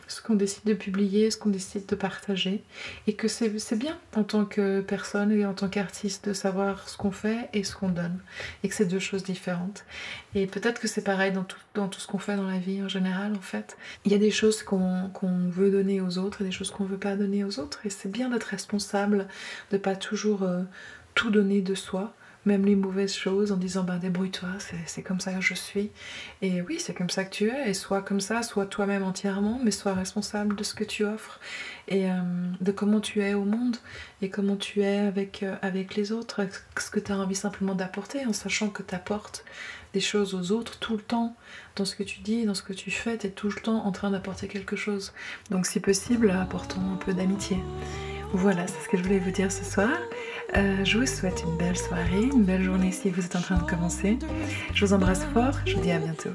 ce 0.08 0.20
qu'on 0.22 0.34
décide 0.34 0.64
de 0.64 0.74
publier, 0.74 1.30
ce 1.30 1.36
qu'on 1.36 1.50
décide 1.50 1.86
de 1.86 1.94
partager. 1.94 2.62
Et 3.06 3.14
que 3.14 3.28
c'est 3.28 3.76
bien 3.76 3.98
en 4.16 4.24
tant 4.24 4.44
que 4.44 4.80
personne 4.80 5.32
et 5.32 5.44
en 5.44 5.54
tant 5.54 5.68
qu'artiste 5.68 6.28
de 6.28 6.32
savoir 6.32 6.88
ce 6.88 6.96
qu'on 6.96 7.10
fait 7.10 7.48
et 7.52 7.64
ce 7.64 7.74
qu'on 7.74 7.88
donne. 7.88 8.20
Et 8.62 8.68
que 8.68 8.74
c'est 8.74 8.86
deux 8.86 8.98
choses 8.98 9.24
différentes. 9.24 9.84
Et 10.34 10.46
peut-être 10.46 10.80
que 10.80 10.88
c'est 10.88 11.04
pareil 11.04 11.32
dans 11.32 11.44
tout, 11.44 11.58
dans 11.74 11.88
tout 11.88 12.00
ce 12.00 12.06
qu'on 12.06 12.18
fait 12.18 12.36
dans 12.36 12.48
la 12.48 12.58
vie 12.58 12.82
en 12.82 12.88
général, 12.88 13.34
en 13.34 13.40
fait. 13.40 13.76
Il 14.04 14.12
y 14.12 14.14
a 14.14 14.18
des 14.18 14.30
choses 14.30 14.62
qu'on 14.62 15.08
qu'on 15.12 15.48
veut 15.48 15.70
donner 15.70 16.00
aux 16.00 16.18
autres 16.18 16.42
et 16.42 16.44
des 16.44 16.50
choses 16.50 16.70
qu'on 16.70 16.84
veut 16.84 16.98
pas 16.98 17.16
donner 17.16 17.44
aux 17.44 17.58
autres. 17.60 17.80
Et 17.84 17.90
c'est 17.90 18.10
bien 18.10 18.30
d'être 18.30 18.44
responsable, 18.44 19.28
de 19.70 19.78
pas 19.78 19.96
toujours 19.96 20.42
euh, 20.42 20.62
tout 21.14 21.30
donner 21.30 21.60
de 21.62 21.74
soi, 21.74 22.14
même 22.46 22.64
les 22.66 22.76
mauvaises 22.76 23.14
choses, 23.14 23.52
en 23.52 23.56
disant 23.56 23.84
ben 23.84 23.98
débrouille-toi, 23.98 24.48
c'est- 24.86 25.02
comme 25.02 25.20
ça 25.20 25.32
que 25.32 25.40
je 25.40 25.54
suis. 25.54 25.90
Et 26.42 26.60
oui, 26.62 26.78
c'est 26.78 26.94
comme 26.94 27.10
ça 27.10 27.24
que 27.24 27.30
tu 27.34 27.48
es. 27.48 27.70
Et 27.70 27.74
sois 27.74 28.02
comme 28.02 28.20
ça, 28.20 28.42
sois 28.42 28.66
toi-même 28.66 29.02
entièrement, 29.02 29.58
mais 29.62 29.70
sois 29.70 29.94
responsable 29.94 30.56
de 30.56 30.62
ce 30.64 30.74
que 30.74 30.84
tu 30.84 31.04
offres 31.04 31.40
et 31.88 32.10
euh, 32.10 32.14
de 32.60 32.72
comment 32.72 33.00
tu 33.00 33.22
es 33.22 33.34
au 33.34 33.44
monde 33.44 33.76
et 34.22 34.30
comment 34.30 34.56
tu 34.56 34.82
es 34.82 34.98
avec, 34.98 35.42
euh, 35.42 35.56
avec 35.62 35.94
les 35.96 36.12
autres, 36.12 36.46
ce 36.78 36.90
que 36.90 37.00
tu 37.00 37.12
as 37.12 37.16
envie 37.18 37.34
simplement 37.34 37.74
d'apporter, 37.74 38.24
en 38.26 38.32
sachant 38.32 38.68
que 38.70 38.82
tu 38.82 38.94
apportes 38.94 39.44
des 39.92 40.00
choses 40.00 40.34
aux 40.34 40.50
autres 40.52 40.78
tout 40.80 40.96
le 40.96 41.02
temps. 41.02 41.36
Dans 41.76 41.84
ce 41.84 41.94
que 41.94 42.02
tu 42.02 42.20
dis, 42.20 42.44
dans 42.46 42.54
ce 42.54 42.62
que 42.62 42.72
tu 42.72 42.90
fais, 42.90 43.16
tu 43.18 43.26
es 43.28 43.30
tout 43.30 43.48
le 43.48 43.54
temps 43.54 43.84
en 43.86 43.92
train 43.92 44.10
d'apporter 44.10 44.48
quelque 44.48 44.76
chose. 44.76 45.12
Donc 45.50 45.66
si 45.66 45.78
possible, 45.80 46.30
apportons 46.30 46.80
un 46.92 46.96
peu 46.96 47.12
d'amitié. 47.14 47.58
Voilà, 48.34 48.66
c'est 48.66 48.82
ce 48.82 48.88
que 48.88 48.96
je 48.96 49.02
voulais 49.04 49.20
vous 49.20 49.30
dire 49.30 49.50
ce 49.52 49.64
soir. 49.64 49.90
Euh, 50.56 50.84
je 50.84 50.98
vous 50.98 51.06
souhaite 51.06 51.44
une 51.46 51.56
belle 51.56 51.76
soirée, 51.76 52.24
une 52.32 52.42
belle 52.42 52.64
journée 52.64 52.90
si 52.90 53.08
vous 53.08 53.24
êtes 53.24 53.36
en 53.36 53.40
train 53.40 53.58
de 53.58 53.62
commencer. 53.62 54.18
Je 54.74 54.84
vous 54.84 54.92
embrasse 54.92 55.24
fort, 55.32 55.54
je 55.64 55.76
vous 55.76 55.80
dis 55.80 55.92
à 55.92 55.98
bientôt. 56.00 56.30